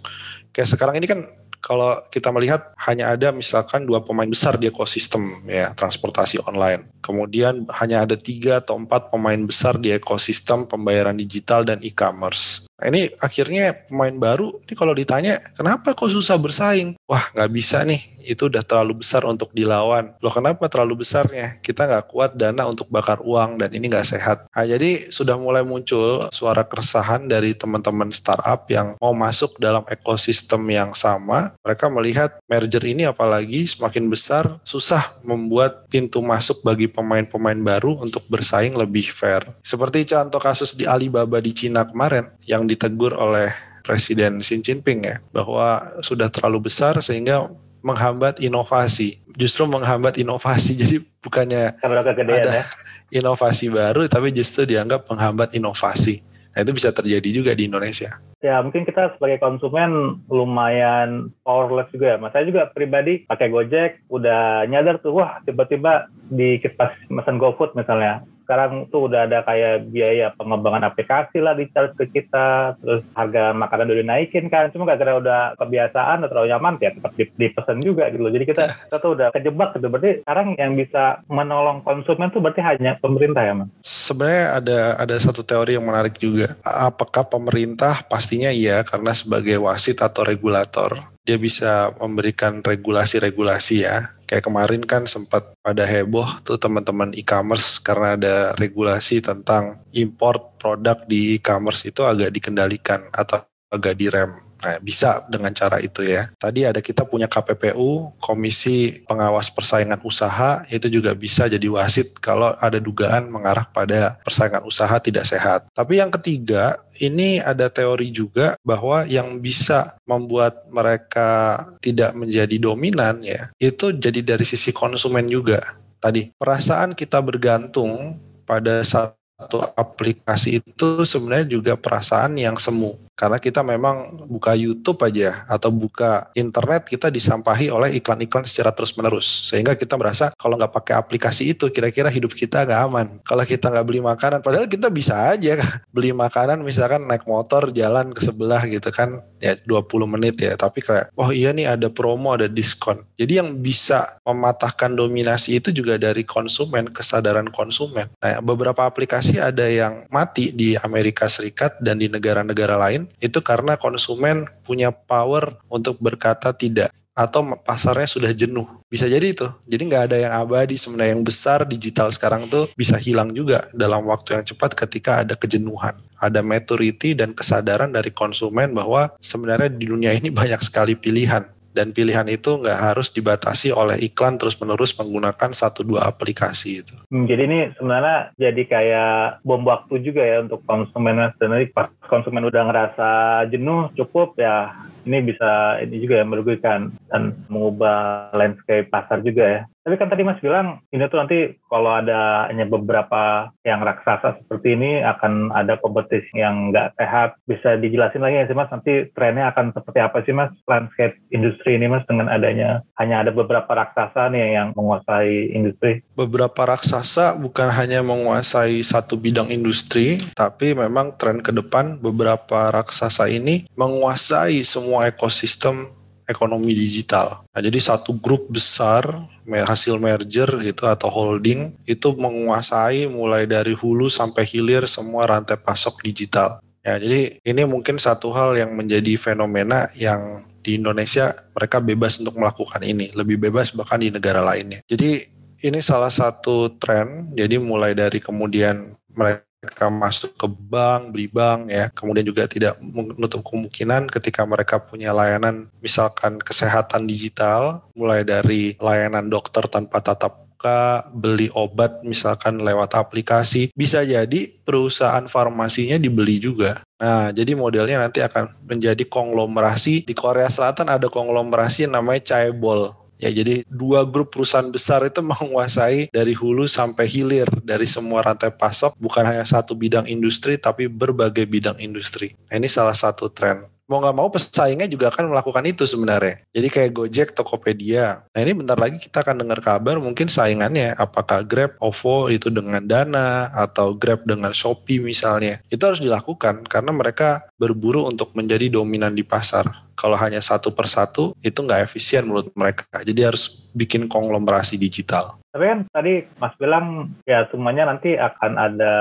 Kayak 0.54 0.70
sekarang 0.70 0.94
ini 1.02 1.06
kan 1.10 1.26
kalau 1.60 2.00
kita 2.08 2.32
melihat 2.32 2.72
hanya 2.80 3.12
ada 3.12 3.30
misalkan 3.30 3.84
dua 3.84 4.00
pemain 4.00 4.28
besar 4.28 4.56
di 4.56 4.66
ekosistem 4.68 5.44
ya 5.44 5.76
transportasi 5.76 6.40
online. 6.48 6.88
Kemudian 7.04 7.68
hanya 7.80 8.08
ada 8.08 8.16
tiga 8.16 8.64
atau 8.64 8.80
empat 8.80 9.12
pemain 9.12 9.38
besar 9.44 9.76
di 9.76 9.92
ekosistem 9.92 10.64
pembayaran 10.64 11.16
digital 11.16 11.64
dan 11.68 11.78
e-commerce. 11.84 12.69
Nah, 12.80 12.88
ini 12.88 13.12
akhirnya 13.20 13.76
pemain 13.76 14.16
baru, 14.16 14.56
ini 14.64 14.72
kalau 14.72 14.96
ditanya, 14.96 15.36
kenapa 15.52 15.92
kok 15.92 16.08
susah 16.08 16.40
bersaing? 16.40 16.96
Wah, 17.04 17.28
nggak 17.36 17.50
bisa 17.52 17.84
nih, 17.84 18.00
itu 18.24 18.48
udah 18.48 18.64
terlalu 18.64 19.04
besar 19.04 19.24
untuk 19.28 19.52
dilawan. 19.52 20.16
Loh 20.24 20.32
kenapa 20.32 20.64
terlalu 20.72 21.04
besarnya? 21.04 21.60
Kita 21.60 21.84
nggak 21.84 22.08
kuat 22.08 22.40
dana 22.40 22.64
untuk 22.64 22.88
bakar 22.88 23.20
uang 23.20 23.60
dan 23.60 23.68
ini 23.76 23.92
nggak 23.92 24.08
sehat. 24.08 24.48
Nah, 24.48 24.64
jadi 24.64 25.12
sudah 25.12 25.36
mulai 25.36 25.60
muncul 25.60 26.32
suara 26.32 26.64
keresahan 26.64 27.28
dari 27.28 27.52
teman-teman 27.52 28.08
startup 28.16 28.64
yang 28.72 28.96
mau 28.96 29.12
masuk 29.12 29.60
dalam 29.60 29.84
ekosistem 29.92 30.64
yang 30.72 30.96
sama. 30.96 31.52
Mereka 31.60 31.92
melihat 31.92 32.40
merger 32.48 32.84
ini 32.86 33.04
apalagi 33.04 33.68
semakin 33.68 34.08
besar, 34.08 34.56
susah 34.64 35.20
membuat 35.20 35.84
pintu 35.92 36.24
masuk 36.24 36.64
bagi 36.64 36.88
pemain-pemain 36.88 37.60
baru 37.60 38.00
untuk 38.00 38.24
bersaing 38.30 38.72
lebih 38.72 39.10
fair. 39.12 39.44
Seperti 39.60 40.06
contoh 40.08 40.40
kasus 40.40 40.72
di 40.72 40.88
Alibaba 40.88 41.42
di 41.42 41.52
Cina 41.52 41.84
kemarin, 41.84 42.30
yang 42.46 42.69
ditegur 42.70 43.18
oleh 43.18 43.50
Presiden 43.82 44.38
Xi 44.38 44.62
Jinping 44.62 45.02
ya 45.02 45.16
bahwa 45.34 45.98
sudah 46.04 46.30
terlalu 46.30 46.70
besar 46.70 47.00
sehingga 47.02 47.50
menghambat 47.82 48.38
inovasi. 48.38 49.18
Justru 49.34 49.66
menghambat 49.66 50.20
inovasi. 50.20 50.76
Jadi 50.82 51.02
bukannya 51.20 51.74
ada 51.80 52.52
ya? 52.62 52.64
inovasi 53.10 53.66
baru 53.74 54.06
tapi 54.06 54.30
justru 54.30 54.70
dianggap 54.70 55.10
menghambat 55.10 55.52
inovasi. 55.58 56.22
Nah 56.50 56.66
itu 56.66 56.72
bisa 56.74 56.90
terjadi 56.90 57.28
juga 57.30 57.52
di 57.54 57.66
Indonesia. 57.70 58.18
Ya 58.40 58.58
mungkin 58.64 58.88
kita 58.88 59.14
sebagai 59.14 59.36
konsumen 59.38 60.22
lumayan 60.26 61.30
powerless 61.44 61.92
juga 61.92 62.14
ya. 62.14 62.18
Mas 62.18 62.32
saya 62.32 62.48
juga 62.48 62.70
pribadi 62.72 63.22
pakai 63.28 63.52
Gojek 63.52 64.08
udah 64.08 64.64
nyadar 64.66 64.98
tuh 64.98 65.14
wah 65.14 65.38
tiba-tiba 65.44 66.08
di 66.30 66.56
pas 66.74 66.90
pesan 67.06 67.36
GoFood 67.36 67.76
misalnya 67.76 68.24
sekarang 68.50 68.90
tuh 68.90 69.06
udah 69.06 69.30
ada 69.30 69.46
kayak 69.46 69.94
biaya 69.94 70.34
pengembangan 70.34 70.90
aplikasi 70.90 71.38
lah 71.38 71.54
di 71.54 71.70
charge 71.70 71.94
ke 71.94 72.10
kita, 72.10 72.74
terus 72.82 73.06
harga 73.14 73.54
makanan 73.54 73.94
udah 73.94 74.02
dinaikin 74.02 74.50
kan, 74.50 74.74
cuma 74.74 74.90
gara-gara 74.90 75.22
udah 75.22 75.40
kebiasaan 75.54 76.26
atau 76.26 76.34
terlalu 76.34 76.50
nyaman 76.50 76.74
ya 76.82 76.90
tetap 76.90 77.14
dipesan 77.14 77.78
juga 77.78 78.10
gitu 78.10 78.26
loh. 78.26 78.34
Jadi 78.34 78.50
kita, 78.50 78.62
kita 78.90 78.96
tuh 78.98 79.14
udah 79.14 79.30
kejebak 79.30 79.78
gitu. 79.78 79.86
Berarti 79.86 80.26
sekarang 80.26 80.58
yang 80.58 80.74
bisa 80.74 81.22
menolong 81.30 81.86
konsumen 81.86 82.34
tuh 82.34 82.42
berarti 82.42 82.58
hanya 82.66 82.98
pemerintah 82.98 83.46
ya, 83.46 83.54
Mas? 83.54 83.70
Sebenarnya 83.86 84.46
ada 84.58 84.80
ada 84.98 85.14
satu 85.22 85.46
teori 85.46 85.78
yang 85.78 85.86
menarik 85.86 86.18
juga. 86.18 86.58
Apakah 86.66 87.22
pemerintah 87.30 88.02
pastinya 88.10 88.50
iya 88.50 88.82
karena 88.82 89.14
sebagai 89.14 89.62
wasit 89.62 90.02
atau 90.02 90.26
regulator 90.26 91.06
dia 91.24 91.36
bisa 91.36 91.92
memberikan 92.00 92.64
regulasi-regulasi 92.64 93.86
ya. 93.86 94.16
Kayak 94.26 94.46
kemarin 94.46 94.82
kan 94.86 95.06
sempat 95.06 95.54
pada 95.60 95.82
heboh 95.86 96.38
tuh 96.42 96.58
teman-teman 96.58 97.14
e-commerce 97.18 97.82
karena 97.82 98.14
ada 98.14 98.34
regulasi 98.56 99.22
tentang 99.22 99.82
import 99.94 100.56
produk 100.58 101.02
di 101.06 101.38
e-commerce 101.38 101.86
itu 101.86 102.06
agak 102.06 102.30
dikendalikan 102.34 103.10
atau 103.10 103.42
agak 103.70 103.98
direm. 103.98 104.49
Nah, 104.60 104.76
bisa 104.78 105.24
dengan 105.26 105.50
cara 105.56 105.80
itu 105.80 106.04
ya. 106.04 106.28
Tadi 106.36 106.68
ada 106.68 106.84
kita 106.84 107.08
punya 107.08 107.24
KPPU, 107.24 108.12
Komisi 108.20 109.00
Pengawas 109.08 109.48
Persaingan 109.48 110.00
Usaha, 110.04 110.64
itu 110.68 110.86
juga 110.92 111.16
bisa 111.16 111.48
jadi 111.48 111.64
wasit 111.72 112.20
kalau 112.20 112.52
ada 112.60 112.76
dugaan 112.76 113.32
mengarah 113.32 113.64
pada 113.72 114.20
persaingan 114.20 114.62
usaha 114.64 115.00
tidak 115.00 115.24
sehat. 115.24 115.64
Tapi 115.72 115.98
yang 115.98 116.12
ketiga, 116.12 116.76
ini 117.00 117.40
ada 117.40 117.72
teori 117.72 118.12
juga 118.12 118.54
bahwa 118.60 119.08
yang 119.08 119.40
bisa 119.40 119.96
membuat 120.04 120.68
mereka 120.68 121.64
tidak 121.80 122.12
menjadi 122.12 122.56
dominan 122.60 123.24
ya, 123.24 123.48
itu 123.56 123.96
jadi 123.96 124.20
dari 124.20 124.44
sisi 124.44 124.70
konsumen 124.76 125.24
juga. 125.26 125.80
Tadi, 126.00 126.32
perasaan 126.36 126.96
kita 126.96 127.20
bergantung 127.20 128.16
pada 128.44 128.80
satu 128.84 129.64
aplikasi 129.76 130.60
itu 130.60 130.88
sebenarnya 131.04 131.48
juga 131.48 131.72
perasaan 131.76 132.36
yang 132.36 132.56
semu 132.60 132.96
karena 133.20 133.36
kita 133.36 133.60
memang 133.60 134.24
buka 134.24 134.56
YouTube 134.56 134.96
aja 135.04 135.44
atau 135.44 135.68
buka 135.68 136.32
internet 136.32 136.88
kita 136.88 137.12
disampahi 137.12 137.68
oleh 137.68 138.00
iklan-iklan 138.00 138.48
secara 138.48 138.72
terus-menerus. 138.72 139.52
Sehingga 139.52 139.76
kita 139.76 140.00
merasa 140.00 140.32
kalau 140.40 140.56
nggak 140.56 140.72
pakai 140.72 140.96
aplikasi 140.96 141.52
itu 141.52 141.68
kira-kira 141.68 142.08
hidup 142.08 142.32
kita 142.32 142.64
nggak 142.64 142.80
aman. 142.80 143.20
Kalau 143.20 143.44
kita 143.44 143.68
nggak 143.68 143.84
beli 143.84 144.00
makanan 144.00 144.40
padahal 144.40 144.64
kita 144.64 144.88
bisa 144.88 145.36
aja 145.36 145.60
kan. 145.60 145.84
Beli 146.00 146.16
makanan 146.16 146.64
misalkan 146.64 147.04
naik 147.04 147.28
motor 147.28 147.74
jalan 147.74 148.14
ke 148.16 148.24
sebelah 148.24 148.64
gitu 148.64 148.88
kan. 148.88 149.20
Ya 149.36 149.58
20 149.68 149.84
menit 150.08 150.40
ya. 150.40 150.56
Tapi 150.56 150.80
kayak 150.80 151.12
oh 151.18 151.28
iya 151.28 151.52
nih 151.52 151.76
ada 151.76 151.92
promo 151.92 152.32
ada 152.32 152.48
diskon. 152.48 153.04
Jadi 153.20 153.36
yang 153.36 153.60
bisa 153.60 154.16
mematahkan 154.24 154.96
dominasi 154.96 155.60
itu 155.60 155.74
juga 155.74 156.00
dari 156.00 156.24
konsumen 156.24 156.88
kesadaran 156.88 157.52
konsumen. 157.52 158.08
Nah 158.22 158.40
beberapa 158.40 158.86
aplikasi 158.86 159.42
ada 159.42 159.66
yang 159.66 160.08
mati 160.08 160.54
di 160.54 160.78
Amerika 160.80 161.26
Serikat 161.26 161.76
dan 161.82 162.00
di 162.00 162.06
negara-negara 162.06 162.78
lain 162.78 163.09
itu 163.18 163.42
karena 163.42 163.74
konsumen 163.74 164.46
punya 164.62 164.94
power 164.94 165.58
untuk 165.66 165.98
berkata 165.98 166.54
tidak 166.54 166.94
atau 167.20 167.44
pasarnya 167.60 168.08
sudah 168.08 168.32
jenuh. 168.32 168.64
Bisa 168.88 169.04
jadi 169.04 169.22
itu. 169.34 169.44
Jadi 169.68 169.82
nggak 169.92 170.04
ada 170.08 170.16
yang 170.16 170.32
abadi 170.32 170.80
sebenarnya 170.80 171.12
yang 171.18 171.24
besar 171.26 171.68
digital 171.68 172.08
sekarang 172.08 172.48
tuh 172.48 172.70
bisa 172.78 172.96
hilang 172.96 173.34
juga 173.36 173.68
dalam 173.76 174.08
waktu 174.08 174.40
yang 174.40 174.44
cepat 174.46 174.72
ketika 174.72 175.20
ada 175.20 175.36
kejenuhan. 175.36 175.98
Ada 176.16 176.40
maturity 176.40 177.12
dan 177.12 177.36
kesadaran 177.36 177.92
dari 177.92 178.08
konsumen 178.08 178.72
bahwa 178.72 179.12
sebenarnya 179.20 179.68
di 179.68 179.84
dunia 179.90 180.16
ini 180.16 180.32
banyak 180.40 180.64
sekali 180.64 180.96
pilihan 180.96 181.44
dan 181.70 181.94
pilihan 181.94 182.26
itu 182.26 182.58
nggak 182.58 182.92
harus 182.92 183.14
dibatasi 183.14 183.70
oleh 183.70 183.96
iklan 184.02 184.36
terus-menerus 184.36 184.94
menggunakan 184.98 185.54
satu 185.54 185.86
dua 185.86 186.10
aplikasi 186.10 186.82
itu. 186.82 186.94
Hmm, 187.10 187.30
jadi 187.30 187.46
ini 187.46 187.58
sebenarnya 187.78 188.34
jadi 188.36 188.62
kayak 188.66 189.46
bom 189.46 189.62
waktu 189.62 190.02
juga 190.02 190.22
ya 190.22 190.42
untuk 190.42 190.62
konsumen 190.66 191.30
sendiri. 191.38 191.70
Pas 191.70 191.90
konsumen 192.10 192.46
udah 192.46 192.62
ngerasa 192.66 193.08
jenuh, 193.50 193.90
cukup 193.94 194.34
ya 194.38 194.74
ini 195.06 195.32
bisa 195.32 195.80
ini 195.80 196.02
juga 196.02 196.20
ya 196.20 196.26
merugikan 196.26 196.92
dan 197.08 197.38
mengubah 197.48 198.34
landscape 198.34 198.90
pasar 198.90 199.22
juga 199.22 199.44
ya. 199.46 199.60
Tapi 199.80 199.96
kan 199.96 200.12
tadi 200.12 200.20
Mas 200.20 200.40
bilang 200.44 200.84
ini 200.92 201.08
tuh 201.08 201.24
nanti 201.24 201.56
kalau 201.72 201.96
ada 201.96 202.52
hanya 202.52 202.68
beberapa 202.68 203.48
yang 203.64 203.80
raksasa 203.80 204.36
seperti 204.44 204.76
ini 204.76 205.00
akan 205.00 205.48
ada 205.56 205.80
kompetisi 205.80 206.36
yang 206.36 206.68
nggak 206.68 207.00
sehat. 207.00 207.40
Bisa 207.48 207.80
dijelasin 207.80 208.20
lagi 208.20 208.44
ya 208.44 208.48
sih 208.48 208.56
Mas 208.56 208.68
nanti 208.68 209.08
trennya 209.16 209.48
akan 209.48 209.72
seperti 209.72 209.98
apa 210.04 210.20
sih 210.28 210.36
Mas 210.36 210.52
landscape 210.68 211.16
industri 211.32 211.80
ini 211.80 211.88
Mas 211.88 212.04
dengan 212.04 212.28
adanya 212.28 212.84
hanya 213.00 213.24
ada 213.24 213.32
beberapa 213.32 213.72
raksasa 213.72 214.28
nih 214.28 214.60
yang 214.60 214.68
menguasai 214.76 215.56
industri. 215.56 216.04
Beberapa 216.12 216.68
raksasa 216.68 217.40
bukan 217.40 217.72
hanya 217.72 218.04
menguasai 218.04 218.84
satu 218.84 219.16
bidang 219.16 219.48
industri, 219.48 220.20
tapi 220.36 220.76
memang 220.76 221.16
tren 221.16 221.40
ke 221.40 221.56
depan 221.56 221.96
beberapa 221.96 222.68
raksasa 222.68 223.32
ini 223.32 223.64
menguasai 223.80 224.60
semua 224.60 225.08
ekosistem 225.08 225.99
ekonomi 226.30 226.72
digital. 226.72 227.42
Nah, 227.50 227.60
jadi 227.60 227.76
satu 227.76 228.14
grup 228.16 228.46
besar 228.48 229.26
hasil 229.44 229.98
merger 229.98 230.46
gitu 230.62 230.86
atau 230.86 231.10
holding 231.10 231.74
itu 231.84 232.14
menguasai 232.14 233.10
mulai 233.10 233.50
dari 233.50 233.74
hulu 233.74 234.06
sampai 234.06 234.46
hilir 234.46 234.86
semua 234.86 235.26
rantai 235.26 235.58
pasok 235.58 236.06
digital. 236.06 236.62
Ya, 236.80 236.96
jadi 236.96 237.42
ini 237.44 237.62
mungkin 237.68 238.00
satu 238.00 238.32
hal 238.32 238.56
yang 238.56 238.72
menjadi 238.72 239.18
fenomena 239.20 239.92
yang 239.98 240.46
di 240.64 240.80
Indonesia 240.80 241.36
mereka 241.52 241.80
bebas 241.80 242.20
untuk 242.20 242.36
melakukan 242.40 242.80
ini, 242.84 243.12
lebih 243.12 243.36
bebas 243.36 243.72
bahkan 243.76 244.00
di 244.00 244.08
negara 244.08 244.40
lainnya. 244.40 244.80
Jadi 244.88 245.24
ini 245.60 245.80
salah 245.84 246.08
satu 246.08 246.80
tren, 246.80 247.36
jadi 247.36 247.60
mulai 247.60 247.92
dari 247.92 248.16
kemudian 248.16 248.96
mereka 249.12 249.49
mereka 249.60 249.92
masuk 249.92 250.32
ke 250.40 250.48
bank, 250.48 251.12
beli 251.12 251.28
bank 251.28 251.68
ya. 251.68 251.92
Kemudian 251.92 252.24
juga 252.24 252.48
tidak 252.48 252.80
menutup 252.80 253.44
kemungkinan 253.44 254.08
ketika 254.08 254.48
mereka 254.48 254.80
punya 254.80 255.12
layanan 255.12 255.68
misalkan 255.84 256.40
kesehatan 256.40 257.04
digital, 257.04 257.84
mulai 257.92 258.24
dari 258.24 258.74
layanan 258.80 259.28
dokter 259.28 259.68
tanpa 259.68 260.00
tatap 260.00 260.50
muka, 260.60 261.08
beli 261.16 261.48
obat 261.56 262.04
misalkan 262.04 262.60
lewat 262.60 262.92
aplikasi, 262.92 263.72
bisa 263.72 264.04
jadi 264.04 264.52
perusahaan 264.60 265.24
farmasinya 265.24 265.96
dibeli 265.96 266.36
juga. 266.36 266.84
Nah, 267.00 267.32
jadi 267.32 267.56
modelnya 267.56 267.96
nanti 267.96 268.20
akan 268.20 268.68
menjadi 268.68 269.08
konglomerasi. 269.08 270.04
Di 270.04 270.12
Korea 270.12 270.52
Selatan 270.52 270.92
ada 270.92 271.08
konglomerasi 271.08 271.88
yang 271.88 271.96
namanya 271.96 272.20
Chaebol. 272.36 272.92
Ya, 273.20 273.28
jadi 273.28 273.68
dua 273.68 274.08
grup 274.08 274.32
perusahaan 274.32 274.72
besar 274.72 275.04
itu 275.04 275.20
menguasai 275.30 276.08
dari 276.08 276.32
hulu 276.32 276.64
sampai 276.64 277.04
hilir 277.04 277.46
dari 277.60 277.84
semua 277.84 278.24
rantai 278.24 278.48
pasok, 278.48 278.96
bukan 278.96 279.28
hanya 279.28 279.44
satu 279.44 279.76
bidang 279.76 280.08
industri, 280.08 280.56
tapi 280.56 280.88
berbagai 280.88 281.44
bidang 281.44 281.76
industri. 281.76 282.32
Nah, 282.48 282.56
ini 282.56 282.66
salah 282.66 282.96
satu 282.96 283.28
tren 283.28 283.68
mau 283.90 283.98
nggak 283.98 284.16
mau 284.16 284.30
pesaingnya 284.30 284.86
juga 284.86 285.10
akan 285.10 285.34
melakukan 285.34 285.66
itu 285.66 285.82
sebenarnya. 285.82 286.46
Jadi 286.54 286.68
kayak 286.70 286.90
Gojek, 286.94 287.28
Tokopedia. 287.34 288.22
Nah 288.30 288.40
ini 288.40 288.54
bentar 288.54 288.78
lagi 288.78 289.02
kita 289.02 289.26
akan 289.26 289.42
dengar 289.42 289.58
kabar 289.58 289.98
mungkin 289.98 290.30
saingannya 290.30 290.94
apakah 290.94 291.42
Grab, 291.42 291.74
OVO 291.82 292.30
itu 292.30 292.54
dengan 292.54 292.86
Dana 292.86 293.50
atau 293.50 293.98
Grab 293.98 294.22
dengan 294.22 294.54
Shopee 294.54 295.02
misalnya. 295.02 295.58
Itu 295.66 295.90
harus 295.90 295.98
dilakukan 295.98 296.70
karena 296.70 296.94
mereka 296.94 297.50
berburu 297.58 298.06
untuk 298.06 298.30
menjadi 298.38 298.70
dominan 298.70 299.18
di 299.18 299.26
pasar. 299.26 299.89
Kalau 300.00 300.16
hanya 300.16 300.40
satu 300.40 300.72
persatu 300.72 301.36
itu 301.44 301.60
nggak 301.60 301.92
efisien 301.92 302.24
menurut 302.24 302.48
mereka. 302.56 302.88
Jadi 303.04 303.20
harus 303.20 303.68
bikin 303.76 304.08
konglomerasi 304.08 304.80
digital. 304.80 305.36
Tapi 305.52 305.64
kan 305.66 305.80
tadi 305.92 306.24
Mas 306.40 306.56
bilang 306.56 307.12
ya 307.28 307.44
semuanya 307.52 307.84
nanti 307.84 308.16
akan 308.16 308.56
ada 308.56 308.94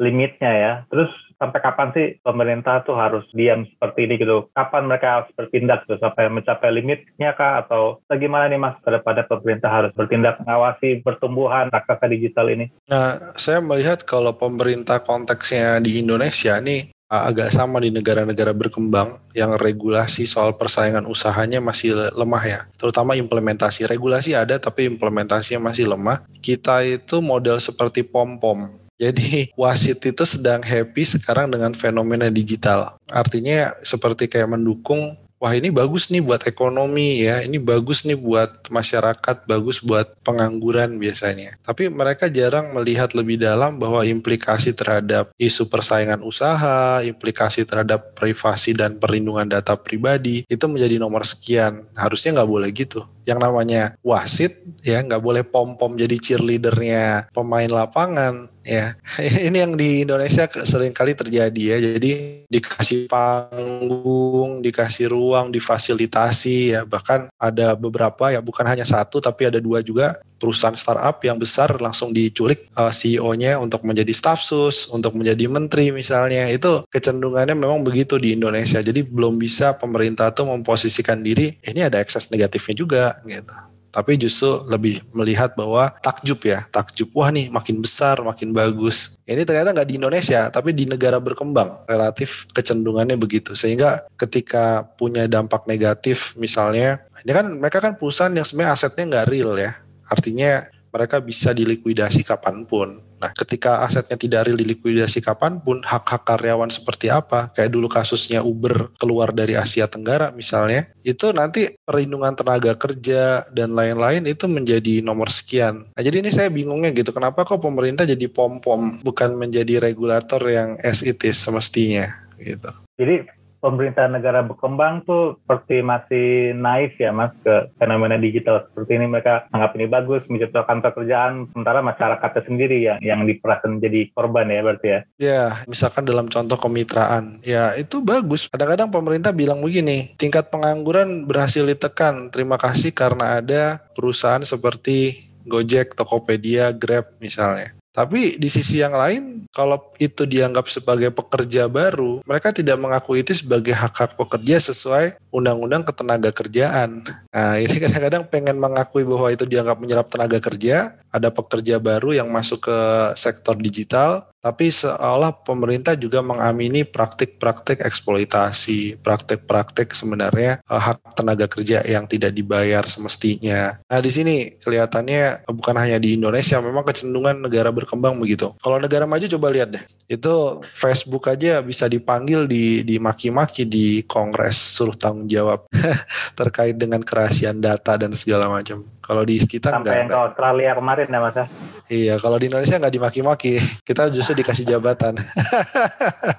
limitnya 0.00 0.52
ya. 0.56 0.72
Terus 0.88 1.12
sampai 1.36 1.60
kapan 1.60 1.88
sih 1.92 2.06
pemerintah 2.24 2.80
tuh 2.82 2.96
harus 2.96 3.24
diam 3.36 3.68
seperti 3.68 4.08
ini 4.08 4.14
gitu? 4.16 4.48
Kapan 4.56 4.88
mereka 4.88 5.20
harus 5.20 5.30
bertindak 5.36 5.84
gitu 5.84 6.00
sampai 6.00 6.32
mencapai 6.32 6.72
limitnya 6.72 7.36
kah 7.36 7.60
atau 7.64 8.00
bagaimana 8.08 8.48
nih 8.48 8.60
mas 8.60 8.76
daripada 8.80 9.22
pemerintah 9.28 9.68
harus 9.68 9.92
bertindak 9.92 10.40
mengawasi 10.40 11.04
pertumbuhan 11.04 11.68
raksasa 11.68 12.08
digital 12.08 12.48
ini? 12.48 12.72
Nah, 12.88 13.36
saya 13.36 13.60
melihat 13.60 14.02
kalau 14.08 14.32
pemerintah 14.32 15.04
konteksnya 15.04 15.76
di 15.84 16.00
Indonesia 16.00 16.56
nih 16.56 16.95
agak 17.06 17.54
sama 17.54 17.78
di 17.78 17.94
negara-negara 17.94 18.50
berkembang 18.50 19.22
yang 19.30 19.54
regulasi 19.54 20.26
soal 20.26 20.58
persaingan 20.58 21.06
usahanya 21.06 21.62
masih 21.62 21.94
lemah 22.14 22.44
ya. 22.44 22.60
Terutama 22.74 23.14
implementasi. 23.14 23.86
Regulasi 23.86 24.34
ada 24.34 24.58
tapi 24.58 24.90
implementasinya 24.90 25.70
masih 25.70 25.86
lemah. 25.86 26.26
Kita 26.42 26.82
itu 26.82 27.22
model 27.22 27.62
seperti 27.62 28.02
pom-pom 28.02 28.86
jadi 28.96 29.48
wasit 29.60 30.00
itu 30.02 30.24
sedang 30.24 30.64
happy 30.64 31.04
sekarang 31.04 31.52
dengan 31.52 31.76
fenomena 31.76 32.32
digital. 32.32 32.96
Artinya 33.12 33.76
seperti 33.84 34.26
kayak 34.26 34.56
mendukung 34.56 35.14
wah 35.36 35.52
ini 35.52 35.68
bagus 35.68 36.08
nih 36.08 36.24
buat 36.24 36.42
ekonomi 36.48 37.24
ya, 37.24 37.44
ini 37.44 37.60
bagus 37.60 38.04
nih 38.08 38.16
buat 38.16 38.68
masyarakat, 38.72 39.44
bagus 39.44 39.84
buat 39.84 40.16
pengangguran 40.24 40.96
biasanya. 40.96 41.56
Tapi 41.62 41.92
mereka 41.92 42.28
jarang 42.32 42.72
melihat 42.72 43.12
lebih 43.12 43.40
dalam 43.40 43.76
bahwa 43.76 44.04
implikasi 44.04 44.72
terhadap 44.72 45.32
isu 45.36 45.68
persaingan 45.68 46.24
usaha, 46.24 47.00
implikasi 47.04 47.68
terhadap 47.68 48.16
privasi 48.16 48.72
dan 48.72 48.96
perlindungan 48.96 49.48
data 49.48 49.76
pribadi 49.76 50.44
itu 50.48 50.64
menjadi 50.66 50.96
nomor 51.00 51.24
sekian. 51.28 51.84
Harusnya 51.92 52.40
nggak 52.40 52.50
boleh 52.50 52.70
gitu 52.72 53.04
yang 53.26 53.42
namanya 53.42 53.98
wasit 54.06 54.62
ya 54.86 55.02
nggak 55.02 55.18
boleh 55.18 55.42
pom 55.42 55.74
pom 55.74 55.98
jadi 55.98 56.14
cheerleadernya 56.14 57.34
pemain 57.34 57.66
lapangan 57.66 58.46
ya. 58.62 58.94
Ini 59.50 59.66
yang 59.66 59.74
di 59.74 60.06
Indonesia 60.06 60.46
sering 60.66 60.94
kali 60.94 61.18
terjadi 61.18 61.62
ya. 61.74 61.76
Jadi 61.82 62.42
dikasih 62.46 63.10
panggung 63.10 64.62
dikasih 64.62 65.10
ruang 65.10 65.50
difasilitasi 65.50 66.78
ya. 66.78 66.80
Bahkan 66.86 67.34
ada 67.34 67.74
beberapa 67.74 68.30
ya 68.30 68.38
bukan 68.38 68.66
hanya 68.66 68.86
satu 68.86 69.18
tapi 69.18 69.50
ada 69.50 69.58
dua 69.58 69.82
juga 69.82 70.22
perusahaan 70.36 70.76
startup 70.76 71.18
yang 71.24 71.40
besar 71.40 71.72
langsung 71.80 72.12
diculik 72.12 72.68
uh, 72.76 72.88
eh, 72.88 72.92
CEO-nya 72.92 73.58
untuk 73.60 73.82
menjadi 73.82 74.12
staff 74.12 74.40
sus, 74.44 74.86
untuk 74.92 75.16
menjadi 75.16 75.48
menteri 75.48 75.90
misalnya. 75.90 76.48
Itu 76.52 76.84
kecenderungannya 76.88 77.56
memang 77.56 77.82
begitu 77.82 78.20
di 78.20 78.36
Indonesia. 78.36 78.80
Jadi 78.80 79.02
belum 79.04 79.40
bisa 79.40 79.74
pemerintah 79.76 80.30
tuh 80.32 80.48
memposisikan 80.48 81.24
diri 81.24 81.56
ini 81.64 81.84
ada 81.84 81.98
ekses 82.00 82.28
negatifnya 82.28 82.74
juga 82.76 83.04
gitu. 83.24 83.52
Tapi 83.96 84.12
justru 84.20 84.60
lebih 84.68 85.00
melihat 85.16 85.56
bahwa 85.56 85.88
takjub 86.04 86.44
ya, 86.44 86.68
takjub. 86.68 87.08
Wah 87.16 87.32
nih 87.32 87.48
makin 87.48 87.80
besar, 87.80 88.20
makin 88.20 88.52
bagus. 88.52 89.16
Ini 89.24 89.40
ternyata 89.48 89.72
nggak 89.72 89.88
di 89.88 89.96
Indonesia, 89.96 90.52
tapi 90.52 90.76
di 90.76 90.84
negara 90.84 91.16
berkembang. 91.16 91.88
Relatif 91.88 92.44
kecenderungannya 92.52 93.16
begitu. 93.16 93.56
Sehingga 93.56 94.04
ketika 94.20 94.84
punya 95.00 95.24
dampak 95.24 95.64
negatif 95.64 96.36
misalnya, 96.36 97.08
ini 97.24 97.32
kan 97.32 97.48
mereka 97.56 97.80
kan 97.80 97.96
perusahaan 97.96 98.36
yang 98.36 98.44
sebenarnya 98.44 98.76
asetnya 98.76 99.04
nggak 99.08 99.28
real 99.32 99.56
ya 99.56 99.72
Artinya 100.06 100.64
mereka 100.96 101.20
bisa 101.20 101.52
dilikuidasi 101.52 102.24
kapan 102.24 102.64
pun. 102.64 103.04
Nah, 103.16 103.28
ketika 103.32 103.84
asetnya 103.84 104.16
tidak 104.16 104.48
real 104.48 104.56
dilikuidasi 104.56 105.20
kapan 105.20 105.60
pun, 105.60 105.84
hak-hak 105.84 106.24
karyawan 106.24 106.72
seperti 106.72 107.12
apa? 107.12 107.52
Kayak 107.52 107.76
dulu 107.76 107.88
kasusnya 107.88 108.40
Uber 108.40 108.92
keluar 108.96 109.32
dari 109.32 109.56
Asia 109.56 109.84
Tenggara 109.88 110.32
misalnya, 110.32 110.88
itu 111.04 111.32
nanti 111.36 111.68
perlindungan 111.84 112.32
tenaga 112.32 112.72
kerja 112.76 113.44
dan 113.52 113.76
lain-lain 113.76 114.24
itu 114.24 114.48
menjadi 114.48 115.04
nomor 115.04 115.28
sekian. 115.28 115.84
Nah, 115.92 116.02
jadi 116.04 116.24
ini 116.24 116.32
saya 116.32 116.48
bingungnya 116.48 116.92
gitu, 116.96 117.12
kenapa 117.12 117.44
kok 117.44 117.60
pemerintah 117.60 118.08
jadi 118.08 118.28
pom-pom 118.32 119.00
bukan 119.04 119.36
menjadi 119.36 119.80
regulator 119.80 120.40
yang 120.48 120.80
as 120.80 121.04
it 121.04 121.20
is 121.24 121.36
semestinya 121.36 122.08
gitu. 122.40 122.72
Jadi 122.96 123.28
pemerintah 123.66 124.06
negara 124.06 124.46
berkembang 124.46 125.02
tuh 125.02 125.42
seperti 125.42 125.82
masih 125.82 126.54
naif 126.54 126.94
ya 127.02 127.10
mas 127.10 127.34
ke 127.42 127.74
fenomena 127.82 128.14
digital 128.14 128.62
seperti 128.70 128.94
ini. 128.94 129.10
Mereka 129.10 129.50
anggap 129.50 129.74
ini 129.74 129.90
bagus 129.90 130.22
menciptakan 130.30 130.78
pekerjaan 130.86 131.50
sementara 131.50 131.82
masyarakatnya 131.82 132.42
sendiri 132.46 132.78
yang 132.78 133.02
yang 133.02 133.26
diperasaan 133.26 133.82
menjadi 133.82 134.14
korban 134.14 134.46
ya 134.46 134.60
berarti 134.62 134.86
ya. 134.86 135.00
Ya 135.18 135.42
misalkan 135.66 136.06
dalam 136.06 136.30
contoh 136.30 136.54
kemitraan. 136.54 137.42
Ya 137.42 137.74
itu 137.74 137.98
bagus. 137.98 138.46
Kadang-kadang 138.46 138.94
pemerintah 138.94 139.34
bilang 139.34 139.58
begini 139.58 140.14
tingkat 140.14 140.46
pengangguran 140.54 141.26
berhasil 141.26 141.66
ditekan. 141.66 142.30
Terima 142.30 142.54
kasih 142.54 142.94
karena 142.94 143.42
ada 143.42 143.82
perusahaan 143.98 144.46
seperti 144.46 145.26
Gojek, 145.46 145.94
Tokopedia, 145.94 146.74
Grab 146.74 147.14
misalnya. 147.22 147.75
Tapi 147.96 148.36
di 148.36 148.52
sisi 148.52 148.84
yang 148.84 148.92
lain, 148.92 149.48
kalau 149.56 149.80
itu 149.96 150.28
dianggap 150.28 150.68
sebagai 150.68 151.08
pekerja 151.08 151.64
baru, 151.64 152.20
mereka 152.28 152.52
tidak 152.52 152.76
mengakui 152.76 153.24
itu 153.24 153.32
sebagai 153.32 153.72
hak-hak 153.72 154.20
pekerja 154.20 154.60
sesuai 154.60 155.16
undang-undang 155.36 155.84
ketenaga 155.84 156.32
kerjaan. 156.32 157.04
Nah, 157.28 157.60
ini 157.60 157.76
kadang-kadang 157.84 158.24
pengen 158.32 158.56
mengakui 158.56 159.04
bahwa 159.04 159.28
itu 159.28 159.44
dianggap 159.44 159.76
menyerap 159.76 160.08
tenaga 160.08 160.40
kerja, 160.40 160.96
ada 161.12 161.28
pekerja 161.28 161.76
baru 161.76 162.16
yang 162.16 162.32
masuk 162.32 162.64
ke 162.64 162.78
sektor 163.20 163.52
digital, 163.60 164.32
tapi 164.46 164.70
seolah 164.70 165.42
pemerintah 165.42 165.98
juga 165.98 166.22
mengamini 166.22 166.86
praktik-praktik 166.86 167.82
eksploitasi, 167.82 168.94
praktik-praktik 169.02 169.90
sebenarnya 169.90 170.62
uh, 170.70 170.78
hak 170.78 171.18
tenaga 171.18 171.50
kerja 171.50 171.82
yang 171.82 172.06
tidak 172.06 172.30
dibayar 172.30 172.86
semestinya. 172.86 173.82
Nah 173.90 173.98
di 173.98 174.06
sini 174.06 174.54
kelihatannya 174.62 175.50
bukan 175.50 175.74
hanya 175.82 175.98
di 175.98 176.14
Indonesia, 176.14 176.62
memang 176.62 176.86
kecenderungan 176.86 177.42
negara 177.42 177.74
berkembang 177.74 178.14
begitu. 178.22 178.54
Kalau 178.62 178.78
negara 178.78 179.02
maju 179.02 179.26
coba 179.26 179.50
lihat 179.50 179.74
deh, 179.74 179.84
itu 180.06 180.62
Facebook 180.62 181.26
aja 181.26 181.58
bisa 181.58 181.90
dipanggil 181.90 182.46
di 182.46 182.86
di 182.86 183.02
maki-maki 183.02 183.66
di 183.66 184.06
Kongres 184.06 184.78
suruh 184.78 184.94
tanggung 184.94 185.25
jawab 185.26 185.66
terkait 186.40 186.74
dengan 186.78 187.02
kerahasiaan 187.02 187.58
data 187.58 187.98
dan 187.98 188.14
segala 188.14 188.48
macam. 188.48 188.86
Kalau 189.02 189.22
di 189.22 189.38
kita 189.42 189.70
Sampai 189.70 189.82
enggak. 189.82 190.00
yang 190.02 190.08
ke 190.10 190.18
Australia 190.18 190.70
kemarin 190.74 191.06
ya 191.06 191.20
mas 191.22 191.36
ya? 191.36 191.46
Iya, 191.86 192.14
kalau 192.18 192.36
di 192.42 192.50
Indonesia 192.50 192.78
nggak 192.82 192.94
dimaki-maki, 192.98 193.62
kita 193.86 194.10
justru 194.10 194.34
dikasih 194.42 194.66
jabatan. 194.66 195.18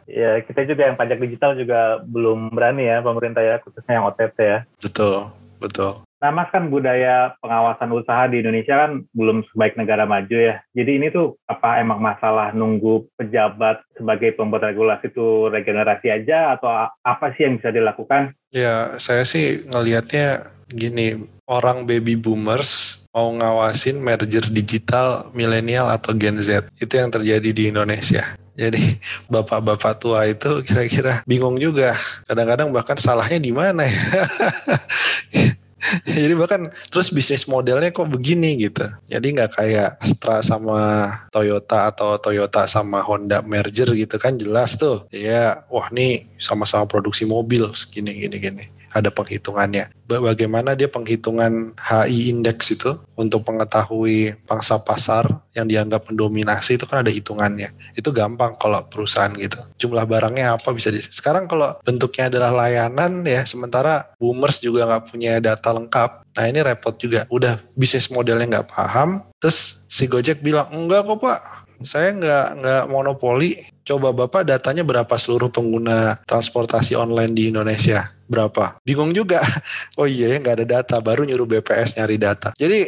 Iya, 0.08 0.42
kita 0.42 0.66
juga 0.66 0.90
yang 0.90 0.98
pajak 0.98 1.22
digital 1.22 1.54
juga 1.54 2.02
belum 2.02 2.50
berani 2.50 2.90
ya 2.90 3.06
pemerintah 3.06 3.44
ya, 3.46 3.62
khususnya 3.62 4.02
yang 4.02 4.10
OTT 4.10 4.38
ya. 4.42 4.60
Betul, 4.82 5.30
betul. 5.62 6.07
Nah, 6.18 6.34
Mas 6.34 6.50
kan 6.50 6.74
budaya 6.74 7.38
pengawasan 7.46 7.94
usaha 7.94 8.26
di 8.26 8.42
Indonesia 8.42 8.74
kan 8.74 9.06
belum 9.14 9.46
sebaik 9.54 9.78
negara 9.78 10.10
maju 10.10 10.34
ya. 10.34 10.66
Jadi 10.74 10.98
ini 10.98 11.08
tuh 11.14 11.38
apa 11.46 11.78
emang 11.78 12.02
masalah 12.02 12.50
nunggu 12.58 13.06
pejabat 13.22 13.86
sebagai 13.94 14.34
pembuat 14.34 14.74
regulasi 14.74 15.14
itu 15.14 15.46
regenerasi 15.54 16.10
aja 16.10 16.58
atau 16.58 16.90
apa 16.90 17.26
sih 17.38 17.46
yang 17.46 17.62
bisa 17.62 17.70
dilakukan? 17.70 18.34
Ya, 18.50 18.98
saya 18.98 19.30
sih 19.30 19.62
ngelihatnya 19.70 20.50
gini, 20.74 21.22
orang 21.46 21.86
baby 21.86 22.18
boomers 22.18 23.06
mau 23.14 23.30
ngawasin 23.34 24.02
merger 24.02 24.46
digital 24.50 25.30
milenial 25.38 25.90
atau 25.94 26.18
Gen 26.18 26.42
Z. 26.42 26.66
Itu 26.82 26.98
yang 26.98 27.14
terjadi 27.14 27.50
di 27.54 27.64
Indonesia. 27.70 28.26
Jadi 28.58 28.98
bapak-bapak 29.30 30.02
tua 30.02 30.26
itu 30.26 30.66
kira-kira 30.66 31.22
bingung 31.30 31.62
juga. 31.62 31.94
Kadang-kadang 32.26 32.74
bahkan 32.74 32.98
salahnya 32.98 33.38
di 33.38 33.54
mana 33.54 33.86
ya. 33.86 34.02
Jadi 36.08 36.34
bahkan 36.36 36.62
terus 36.92 37.10
bisnis 37.12 37.48
modelnya 37.48 37.90
kok 37.92 38.10
begini 38.10 38.60
gitu. 38.60 38.86
Jadi 39.08 39.28
nggak 39.36 39.52
kayak 39.58 39.90
Astra 40.04 40.44
sama 40.44 41.10
Toyota 41.32 41.90
atau 41.90 42.20
Toyota 42.20 42.68
sama 42.70 43.04
Honda 43.04 43.44
merger 43.44 43.90
gitu 43.94 44.16
kan 44.20 44.36
jelas 44.36 44.76
tuh. 44.76 45.08
Ya 45.10 45.64
wah 45.72 45.88
nih 45.92 46.28
sama-sama 46.38 46.86
produksi 46.86 47.26
mobil 47.26 47.68
segini 47.74 48.14
gini 48.14 48.38
gini 48.38 48.77
ada 49.00 49.14
penghitungannya. 49.14 49.94
Bagaimana 50.08 50.74
dia 50.74 50.88
penghitungan 50.88 51.76
HI 51.78 52.32
index 52.32 52.72
itu 52.74 52.96
untuk 53.14 53.44
mengetahui 53.44 54.40
pangsa 54.48 54.80
pasar 54.80 55.28
yang 55.52 55.68
dianggap 55.68 56.08
mendominasi 56.08 56.80
itu 56.80 56.86
kan 56.88 57.04
ada 57.04 57.12
hitungannya. 57.12 57.74
Itu 57.94 58.16
gampang 58.16 58.56
kalau 58.58 58.82
perusahaan 58.88 59.32
gitu. 59.36 59.60
Jumlah 59.78 60.08
barangnya 60.08 60.56
apa 60.56 60.72
bisa 60.72 60.90
di. 60.90 61.04
Sekarang 61.04 61.46
kalau 61.46 61.76
bentuknya 61.84 62.32
adalah 62.32 62.66
layanan 62.66 63.22
ya, 63.28 63.44
sementara 63.44 64.10
boomers 64.18 64.64
juga 64.64 64.88
nggak 64.88 65.04
punya 65.12 65.38
data 65.44 65.70
lengkap. 65.76 66.26
Nah 66.34 66.46
ini 66.48 66.60
repot 66.64 66.96
juga. 66.96 67.28
Udah 67.28 67.60
bisnis 67.76 68.08
modelnya 68.08 68.60
nggak 68.60 68.70
paham. 68.72 69.28
Terus 69.38 69.84
si 69.92 70.08
Gojek 70.08 70.42
bilang 70.42 70.72
enggak 70.72 71.04
kok 71.04 71.20
pak 71.20 71.67
saya 71.84 72.14
nggak 72.14 72.48
nggak 72.62 72.84
monopoli. 72.90 73.58
Coba 73.88 74.12
Bapak 74.12 74.44
datanya 74.44 74.84
berapa 74.84 75.16
seluruh 75.16 75.48
pengguna 75.48 76.20
transportasi 76.28 76.98
online 76.98 77.32
di 77.32 77.44
Indonesia? 77.54 78.08
Berapa? 78.28 78.80
Bingung 78.84 79.14
juga. 79.14 79.42
Oh 79.98 80.06
iya 80.06 80.30
ya 80.30 80.38
nggak 80.38 80.56
ada 80.62 80.68
data, 80.78 80.96
baru 81.02 81.26
nyuruh 81.26 81.50
BPS 81.50 81.98
nyari 81.98 82.22
data. 82.22 82.54
Jadi 82.54 82.86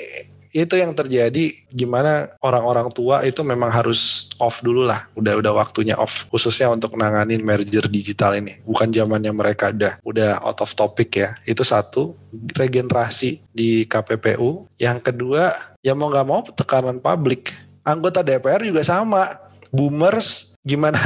itu 0.49 0.73
yang 0.78 0.97
terjadi 0.97 1.54
gimana 1.69 2.34
orang-orang 2.41 2.89
tua 2.89 3.21
itu 3.21 3.45
memang 3.45 3.69
harus 3.69 4.30
off 4.41 4.65
dulu 4.65 4.82
lah 4.82 5.06
udah 5.13 5.38
udah 5.38 5.54
waktunya 5.54 5.93
off 5.93 6.25
khususnya 6.34 6.73
untuk 6.73 6.97
nanganin 6.97 7.45
merger 7.45 7.86
digital 7.86 8.34
ini 8.34 8.58
bukan 8.65 8.89
zamannya 8.89 9.30
mereka 9.30 9.69
udah 9.69 10.02
udah 10.02 10.41
out 10.41 10.60
of 10.65 10.73
topic 10.73 11.21
ya 11.21 11.38
itu 11.45 11.62
satu 11.62 12.17
regenerasi 12.58 13.45
di 13.54 13.86
KPPU 13.86 14.65
yang 14.82 14.97
kedua 14.97 15.54
ya 15.86 15.93
mau 15.93 16.10
nggak 16.10 16.28
mau 16.28 16.41
tekanan 16.49 16.97
publik 16.97 17.54
anggota 17.89 18.21
DPR 18.21 18.62
juga 18.62 18.86
sama 18.86 19.49
boomers 19.69 20.58
gimana 20.60 20.99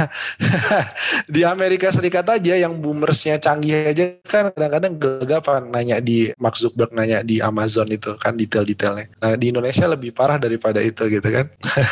di 1.34 1.46
Amerika 1.46 1.88
Serikat 1.88 2.26
aja 2.26 2.58
yang 2.58 2.74
boomersnya 2.82 3.38
canggih 3.38 3.94
aja 3.94 4.18
kan 4.26 4.50
kadang-kadang 4.50 4.98
gagapan 4.98 5.62
nanya 5.70 5.96
di 6.02 6.34
Mark 6.42 6.58
Zuckerberg 6.58 6.90
nanya 6.90 7.22
di 7.22 7.38
Amazon 7.38 7.86
itu 7.88 8.18
kan 8.18 8.34
detail-detailnya. 8.34 9.14
Nah 9.22 9.38
di 9.38 9.54
Indonesia 9.54 9.86
lebih 9.86 10.10
parah 10.10 10.42
daripada 10.42 10.82
itu 10.82 11.06
gitu 11.06 11.28
kan. 11.30 11.46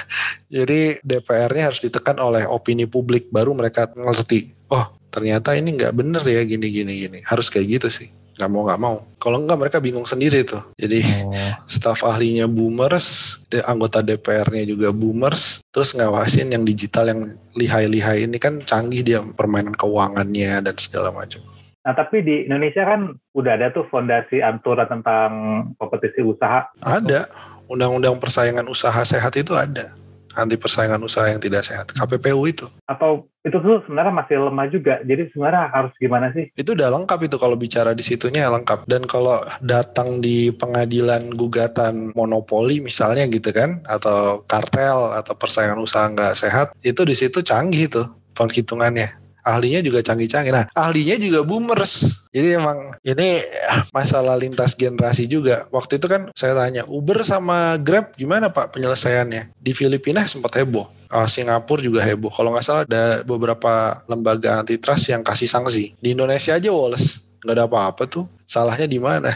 Jadi 0.56 0.98
DPR-nya 1.06 1.70
harus 1.70 1.80
ditekan 1.80 2.18
oleh 2.18 2.44
opini 2.44 2.84
publik 2.84 3.30
baru 3.30 3.54
mereka 3.54 3.88
ngerti. 3.94 4.52
Oh 4.74 4.90
ternyata 5.14 5.54
ini 5.54 5.78
nggak 5.78 5.94
bener 5.94 6.22
ya 6.26 6.42
gini 6.42 6.66
gini 6.66 6.92
gini. 7.06 7.18
Harus 7.24 7.46
kayak 7.46 7.78
gitu 7.78 7.88
sih 7.88 8.21
nggak 8.36 8.50
mau 8.50 8.62
nggak 8.64 8.80
mau 8.80 8.96
kalau 9.20 9.38
enggak 9.44 9.58
mereka 9.60 9.78
bingung 9.78 10.08
sendiri 10.08 10.42
tuh 10.42 10.64
jadi 10.74 11.04
oh. 11.24 11.34
staf 11.72 12.02
ahlinya 12.02 12.48
boomers 12.48 13.38
anggota 13.68 14.00
DPR-nya 14.00 14.64
juga 14.64 14.88
boomers 14.90 15.60
terus 15.68 15.92
ngawasin 15.92 16.52
yang 16.52 16.64
digital 16.64 17.12
yang 17.12 17.36
lihai-lihai 17.52 18.24
ini 18.24 18.40
kan 18.40 18.64
canggih 18.64 19.04
dia 19.04 19.20
permainan 19.20 19.76
keuangannya 19.76 20.64
dan 20.64 20.76
segala 20.80 21.12
macam 21.12 21.44
Nah, 21.82 21.98
tapi 21.98 22.22
di 22.22 22.46
Indonesia 22.46 22.86
kan 22.86 23.10
udah 23.34 23.52
ada 23.58 23.74
tuh 23.74 23.82
fondasi 23.90 24.38
aturan 24.38 24.86
tentang 24.86 25.30
kompetisi 25.82 26.22
usaha. 26.22 26.70
Ada. 26.78 27.26
Undang-undang 27.66 28.22
persaingan 28.22 28.70
usaha 28.70 29.02
sehat 29.02 29.34
itu 29.34 29.58
ada. 29.58 29.90
Anti 30.36 30.56
persaingan 30.56 31.02
usaha 31.02 31.28
yang 31.28 31.40
tidak 31.40 31.64
sehat. 31.64 31.92
KPPU 31.92 32.42
itu. 32.48 32.66
Atau 32.88 33.30
itu 33.42 33.58
tuh 33.58 33.82
sebenarnya 33.86 34.14
masih 34.14 34.36
lemah 34.38 34.66
juga. 34.70 34.94
Jadi 35.02 35.30
sebenarnya 35.34 35.70
harus 35.74 35.92
gimana 35.98 36.30
sih? 36.30 36.50
Itu 36.54 36.78
udah 36.78 36.88
lengkap 36.94 37.20
itu 37.26 37.36
kalau 37.38 37.56
bicara 37.58 37.90
di 37.92 38.04
situnya 38.04 38.46
lengkap. 38.50 38.86
Dan 38.86 39.06
kalau 39.06 39.42
datang 39.62 40.22
di 40.22 40.54
pengadilan 40.54 41.34
gugatan 41.34 42.14
monopoli 42.14 42.78
misalnya 42.78 43.26
gitu 43.30 43.50
kan, 43.50 43.82
atau 43.86 44.46
kartel 44.46 45.14
atau 45.14 45.34
persaingan 45.34 45.80
usaha 45.82 46.06
nggak 46.10 46.38
sehat, 46.38 46.74
itu 46.86 47.02
di 47.02 47.14
situ 47.18 47.42
canggih 47.42 47.90
tuh 47.90 48.06
penghitungannya 48.32 49.21
ahlinya 49.42 49.82
juga 49.82 50.00
canggih-canggih. 50.02 50.54
Nah, 50.54 50.64
ahlinya 50.74 51.18
juga 51.18 51.42
boomers. 51.42 52.24
Jadi 52.32 52.56
emang 52.56 52.94
ini 53.04 53.42
masalah 53.90 54.38
lintas 54.38 54.74
generasi 54.78 55.28
juga. 55.28 55.68
Waktu 55.68 56.00
itu 56.00 56.06
kan 56.08 56.30
saya 56.32 56.56
tanya, 56.56 56.86
Uber 56.88 57.20
sama 57.26 57.76
Grab 57.78 58.14
gimana 58.16 58.48
Pak 58.48 58.74
penyelesaiannya? 58.74 59.54
Di 59.58 59.72
Filipina 59.76 60.24
sempat 60.24 60.56
heboh. 60.56 60.88
Uh, 61.12 61.28
Singapura 61.28 61.84
juga 61.84 62.00
heboh. 62.00 62.32
Kalau 62.32 62.56
nggak 62.56 62.64
salah 62.64 62.82
ada 62.88 63.20
beberapa 63.20 64.00
lembaga 64.08 64.64
antitrust 64.64 65.12
yang 65.12 65.20
kasih 65.20 65.50
sanksi. 65.50 65.92
Di 66.00 66.16
Indonesia 66.16 66.56
aja 66.56 66.72
Wallace 66.72 67.20
nggak 67.42 67.54
ada 67.58 67.64
apa-apa 67.68 68.08
tuh. 68.08 68.24
Salahnya 68.48 68.86
di 68.88 68.96
mana? 69.02 69.28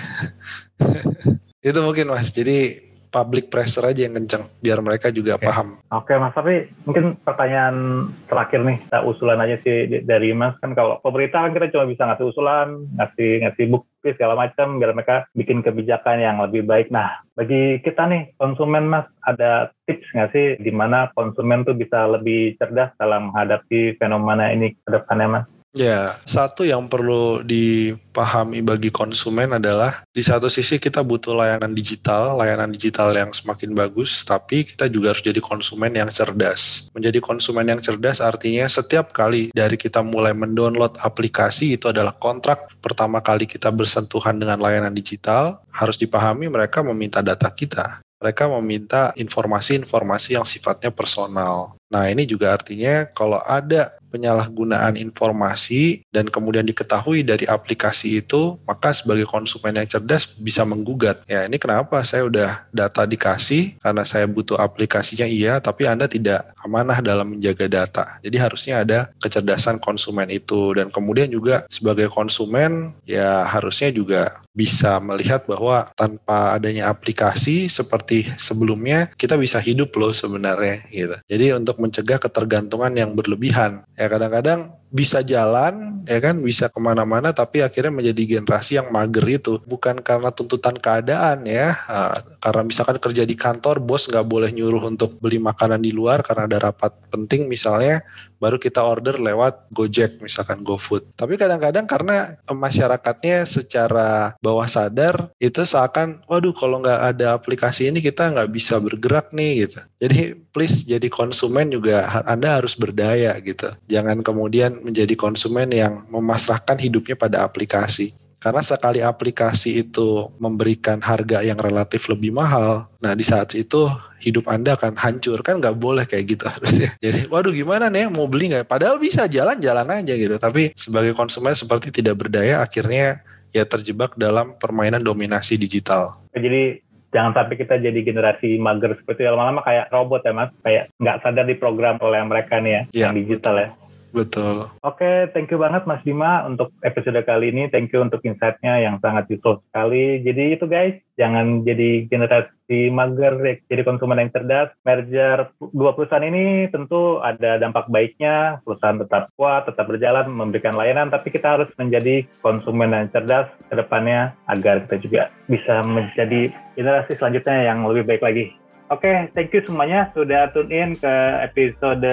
itu 1.69 1.79
mungkin 1.83 2.09
mas. 2.09 2.31
Jadi 2.33 2.87
public 3.09 3.49
pressure 3.49 3.87
aja 3.87 4.07
yang 4.07 4.14
kenceng 4.14 4.45
biar 4.61 4.79
mereka 4.85 5.09
juga 5.14 5.38
okay. 5.38 5.47
paham. 5.49 5.69
Oke 5.90 6.12
okay, 6.12 6.16
Mas, 6.19 6.35
tapi 6.35 6.55
mungkin 6.85 7.16
pertanyaan 7.23 8.09
terakhir 8.27 8.61
nih, 8.62 8.79
kita 8.87 8.99
usulan 9.07 9.40
aja 9.42 9.57
sih 9.62 10.03
dari 10.05 10.31
Mas 10.37 10.55
kan 10.61 10.77
kalau 10.77 10.99
pemerintah 11.01 11.47
kan 11.47 11.55
kita 11.55 11.73
cuma 11.73 11.85
bisa 11.88 12.03
ngasih 12.07 12.27
usulan, 12.29 12.69
ngasih 12.99 13.31
ngasih 13.47 13.64
bukti 13.71 14.09
segala 14.14 14.35
macam 14.38 14.79
biar 14.79 14.92
mereka 14.95 15.27
bikin 15.35 15.64
kebijakan 15.64 16.23
yang 16.23 16.37
lebih 16.38 16.62
baik. 16.62 16.92
Nah, 16.95 17.23
bagi 17.35 17.83
kita 17.83 18.07
nih 18.07 18.37
konsumen 18.38 18.87
Mas, 18.87 19.07
ada 19.27 19.75
tips 19.87 20.07
nggak 20.14 20.31
sih 20.35 20.47
di 20.62 20.71
mana 20.71 21.11
konsumen 21.14 21.66
tuh 21.66 21.75
bisa 21.75 22.07
lebih 22.07 22.55
cerdas 22.59 22.95
dalam 22.99 23.31
menghadapi 23.33 23.99
fenomena 23.99 24.51
ini 24.55 24.75
ke 24.75 24.88
depannya 24.90 25.29
Mas? 25.29 25.47
Ya, 25.77 26.17
satu 26.25 26.65
yang 26.65 26.89
perlu 26.89 27.45
dipahami 27.45 28.65
bagi 28.65 28.89
konsumen 28.89 29.61
adalah 29.61 30.09
di 30.09 30.25
satu 30.25 30.49
sisi 30.49 30.81
kita 30.81 31.05
butuh 31.05 31.37
layanan 31.37 31.77
digital, 31.77 32.33
layanan 32.41 32.73
digital 32.73 33.12
yang 33.12 33.29
semakin 33.29 33.77
bagus, 33.77 34.25
tapi 34.25 34.65
kita 34.65 34.89
juga 34.89 35.12
harus 35.12 35.21
jadi 35.21 35.37
konsumen 35.37 35.93
yang 35.93 36.09
cerdas. 36.09 36.89
Menjadi 36.97 37.21
konsumen 37.21 37.69
yang 37.69 37.85
cerdas 37.85 38.25
artinya 38.25 38.65
setiap 38.73 39.12
kali 39.12 39.53
dari 39.53 39.77
kita 39.77 40.01
mulai 40.01 40.33
mendownload 40.33 40.97
aplikasi 40.97 41.77
itu 41.77 41.93
adalah 41.93 42.17
kontrak 42.17 42.73
pertama 42.81 43.21
kali 43.21 43.45
kita 43.45 43.69
bersentuhan 43.69 44.41
dengan 44.41 44.57
layanan 44.57 44.97
digital, 44.97 45.61
harus 45.69 46.01
dipahami 46.01 46.49
mereka 46.49 46.81
meminta 46.81 47.21
data 47.21 47.53
kita 47.53 48.01
mereka 48.17 48.49
meminta 48.49 49.12
informasi-informasi 49.12 50.41
yang 50.41 50.47
sifatnya 50.49 50.89
personal. 50.89 51.77
Nah, 51.93 52.09
ini 52.09 52.25
juga 52.25 52.57
artinya 52.57 53.05
kalau 53.12 53.39
ada 53.45 53.93
penyalahgunaan 54.17 54.97
informasi 54.97 56.01
dan 56.09 56.33
kemudian 56.33 56.65
diketahui 56.65 57.21
dari 57.21 57.45
aplikasi 57.45 58.25
itu, 58.25 58.57
maka 58.65 58.97
sebagai 58.97 59.29
konsumen 59.29 59.77
yang 59.77 59.85
cerdas 59.85 60.33
bisa 60.41 60.65
menggugat. 60.65 61.21
Ya, 61.29 61.45
ini 61.45 61.61
kenapa 61.61 62.01
saya 62.01 62.25
udah 62.25 62.65
data 62.73 63.05
dikasih 63.05 63.77
karena 63.85 64.09
saya 64.09 64.25
butuh 64.25 64.57
aplikasinya 64.57 65.29
iya, 65.29 65.61
tapi 65.61 65.85
Anda 65.85 66.09
tidak 66.09 66.57
amanah 66.65 67.05
dalam 67.05 67.37
menjaga 67.37 67.69
data. 67.69 68.17
Jadi 68.25 68.37
harusnya 68.41 68.83
ada 68.83 68.99
kecerdasan 69.21 69.77
konsumen 69.77 70.33
itu 70.33 70.73
dan 70.73 70.89
kemudian 70.89 71.29
juga 71.29 71.69
sebagai 71.69 72.09
konsumen 72.09 72.97
ya 73.05 73.45
harusnya 73.45 73.93
juga 73.93 74.41
bisa 74.57 74.97
melihat 75.05 75.45
bahwa 75.45 75.93
tanpa 75.93 76.57
adanya 76.57 76.89
aplikasi 76.89 77.69
seperti 77.69 78.33
sebelumnya 78.41 79.13
kita 79.21 79.37
bisa 79.37 79.61
hidup 79.61 79.93
loh 80.01 80.17
sebenarnya 80.17 80.81
gitu. 80.89 81.17
Jadi 81.29 81.53
untuk 81.53 81.77
mencegah 81.77 82.17
ketergantungan 82.17 82.89
yang 82.97 83.13
berlebihan 83.13 83.85
ya 83.93 84.06
kadang-kadang 84.09 84.77
bisa 84.90 85.20
jalan 85.20 86.03
ya 86.07 86.22
kan 86.22 86.38
bisa 86.38 86.70
ke 86.70 86.79
mana-mana 86.79 87.35
tapi 87.35 87.61
akhirnya 87.61 87.90
menjadi 87.90 88.38
generasi 88.38 88.79
yang 88.79 88.94
mager 88.94 89.27
itu 89.27 89.59
bukan 89.66 89.99
karena 89.99 90.31
tuntutan 90.31 90.79
keadaan 90.79 91.42
ya 91.44 91.75
nah, 91.90 92.14
karena 92.38 92.62
misalkan 92.62 92.96
kerja 93.03 93.27
di 93.27 93.35
kantor 93.35 93.83
bos 93.83 94.07
nggak 94.07 94.22
boleh 94.22 94.55
nyuruh 94.55 94.87
untuk 94.87 95.18
beli 95.18 95.42
makanan 95.42 95.83
di 95.83 95.90
luar 95.90 96.22
karena 96.22 96.46
ada 96.46 96.70
rapat 96.70 96.94
penting 97.11 97.51
misalnya 97.51 98.07
baru 98.37 98.61
kita 98.61 98.85
order 98.85 99.16
lewat 99.16 99.72
Gojek 99.72 100.20
misalkan 100.20 100.61
GoFood. 100.61 101.16
Tapi 101.16 101.40
kadang-kadang 101.40 101.88
karena 101.88 102.37
masyarakatnya 102.49 103.49
secara 103.49 104.37
bawah 104.44 104.68
sadar 104.68 105.33
itu 105.40 105.64
seakan, 105.64 106.22
waduh 106.29 106.53
kalau 106.53 106.81
nggak 106.81 107.16
ada 107.16 107.37
aplikasi 107.37 107.88
ini 107.88 108.05
kita 108.05 108.33
nggak 108.33 108.53
bisa 108.53 108.79
bergerak 108.81 109.33
nih 109.33 109.66
gitu. 109.66 109.81
Jadi 109.96 110.20
please 110.53 110.85
jadi 110.85 111.09
konsumen 111.09 111.72
juga 111.72 112.05
Anda 112.29 112.61
harus 112.61 112.77
berdaya 112.77 113.33
gitu. 113.40 113.72
Jangan 113.88 114.20
kemudian 114.20 114.76
menjadi 114.83 115.15
konsumen 115.15 115.71
yang 115.73 116.05
memasrahkan 116.09 116.77
hidupnya 116.81 117.17
pada 117.17 117.45
aplikasi. 117.45 118.12
Karena 118.37 118.62
sekali 118.62 119.03
aplikasi 119.03 119.83
itu 119.83 120.31
memberikan 120.39 121.03
harga 121.03 121.43
yang 121.43 121.59
relatif 121.59 122.07
lebih 122.07 122.31
mahal, 122.31 122.87
nah 123.03 123.17
di 123.17 123.25
saat 123.27 123.57
itu 123.59 123.91
hidup 124.23 124.47
Anda 124.47 124.79
akan 124.79 124.95
hancur. 124.95 125.43
Kan 125.43 125.59
nggak 125.59 125.75
boleh 125.75 126.05
kayak 126.07 126.25
gitu 126.37 126.45
harusnya. 126.47 126.95
Jadi 127.05 127.27
waduh 127.27 127.51
gimana 127.51 127.91
nih 127.91 128.07
mau 128.07 128.29
beli 128.31 128.55
nggak? 128.55 128.69
Padahal 128.71 129.03
bisa 129.03 129.27
jalan-jalan 129.27 129.89
aja 129.89 130.15
gitu. 130.15 130.37
Tapi 130.39 130.71
sebagai 130.79 131.17
konsumen 131.17 131.57
seperti 131.57 131.91
tidak 131.91 132.23
berdaya 132.23 132.62
akhirnya 132.62 133.25
ya 133.51 133.65
terjebak 133.65 134.15
dalam 134.15 134.55
permainan 134.61 135.01
dominasi 135.01 135.57
digital. 135.59 136.21
Jadi 136.37 136.87
jangan 137.17 137.33
sampai 137.33 137.57
kita 137.57 137.81
jadi 137.81 138.01
generasi 138.05 138.61
mager 138.61 138.93
seperti 139.01 139.25
lama-lama 139.25 139.65
kayak 139.65 139.89
robot 139.89 140.21
ya 140.21 140.33
mas 140.37 140.53
kayak 140.61 140.93
nggak 141.01 141.19
sadar 141.25 141.49
diprogram 141.49 141.97
oleh 142.05 142.21
mereka 142.29 142.61
nih 142.61 142.73
ya, 142.73 142.83
ya 142.93 143.01
yang 143.09 143.15
digital 143.17 143.57
ya 143.57 143.69
Betul. 144.17 144.65
Oke, 144.81 145.05
okay, 145.05 145.17
thank 145.37 145.53
you 145.53 145.61
banget 145.61 145.85
Mas 145.85 146.01
Bima 146.01 146.49
untuk 146.49 146.73
episode 146.81 147.21
kali 147.29 147.53
ini. 147.53 147.69
Thank 147.69 147.93
you 147.93 148.01
untuk 148.01 148.25
insight-nya 148.25 148.81
yang 148.81 148.97
sangat 149.05 149.29
useful 149.29 149.61
sekali. 149.69 150.25
Jadi 150.25 150.57
itu 150.57 150.65
guys, 150.65 150.97
jangan 151.21 151.69
jadi 151.69 152.09
generasi 152.09 152.89
mager, 152.89 153.61
jadi 153.69 153.85
konsumen 153.85 154.25
yang 154.25 154.33
cerdas. 154.33 154.73
Merger 154.89 155.53
dua 155.61 155.93
perusahaan 155.93 156.25
ini 156.25 156.65
tentu 156.73 157.21
ada 157.21 157.61
dampak 157.61 157.93
baiknya. 157.93 158.65
Perusahaan 158.65 158.97
tetap 158.97 159.29
kuat, 159.37 159.69
tetap 159.69 159.85
berjalan, 159.85 160.33
memberikan 160.33 160.73
layanan, 160.81 161.13
tapi 161.13 161.29
kita 161.29 161.61
harus 161.61 161.69
menjadi 161.77 162.25
konsumen 162.41 162.97
yang 162.97 163.13
cerdas 163.13 163.53
ke 163.69 163.77
depannya 163.77 164.33
agar 164.49 164.89
kita 164.89 164.97
juga 164.97 165.23
bisa 165.45 165.85
menjadi 165.85 166.49
generasi 166.73 167.21
selanjutnya 167.21 167.69
yang 167.69 167.85
lebih 167.85 168.09
baik 168.09 168.25
lagi. 168.25 168.57
Oke, 168.87 169.03
okay, 169.03 169.27
thank 169.35 169.51
you 169.51 169.59
semuanya 169.66 170.14
sudah 170.14 170.46
tune 170.55 170.70
in 170.70 170.94
ke 170.94 171.11
episode 171.42 172.07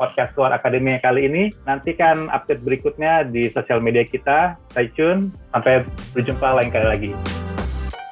podcast 0.00 0.32
Suara 0.32 0.56
Akademi 0.56 0.96
kali 0.96 1.28
ini. 1.28 1.52
Nantikan 1.68 2.32
update 2.32 2.64
berikutnya 2.64 3.28
di 3.28 3.52
sosial 3.52 3.84
media 3.84 4.08
kita. 4.08 4.56
Stay 4.72 4.88
tune. 4.96 5.36
Sampai 5.52 5.84
berjumpa 6.16 6.48
lain 6.56 6.72
kali 6.72 6.86
lagi. 6.88 7.10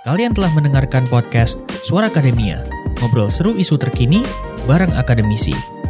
Kalian 0.05 0.37
telah 0.37 0.53
mendengarkan 0.53 1.09
podcast 1.09 1.64
Suara 1.88 2.12
Akademia. 2.12 2.61
Ngobrol 3.01 3.33
seru 3.33 3.57
isu 3.57 3.81
terkini 3.81 4.20
bareng 4.68 4.92
akademisi. 4.92 5.82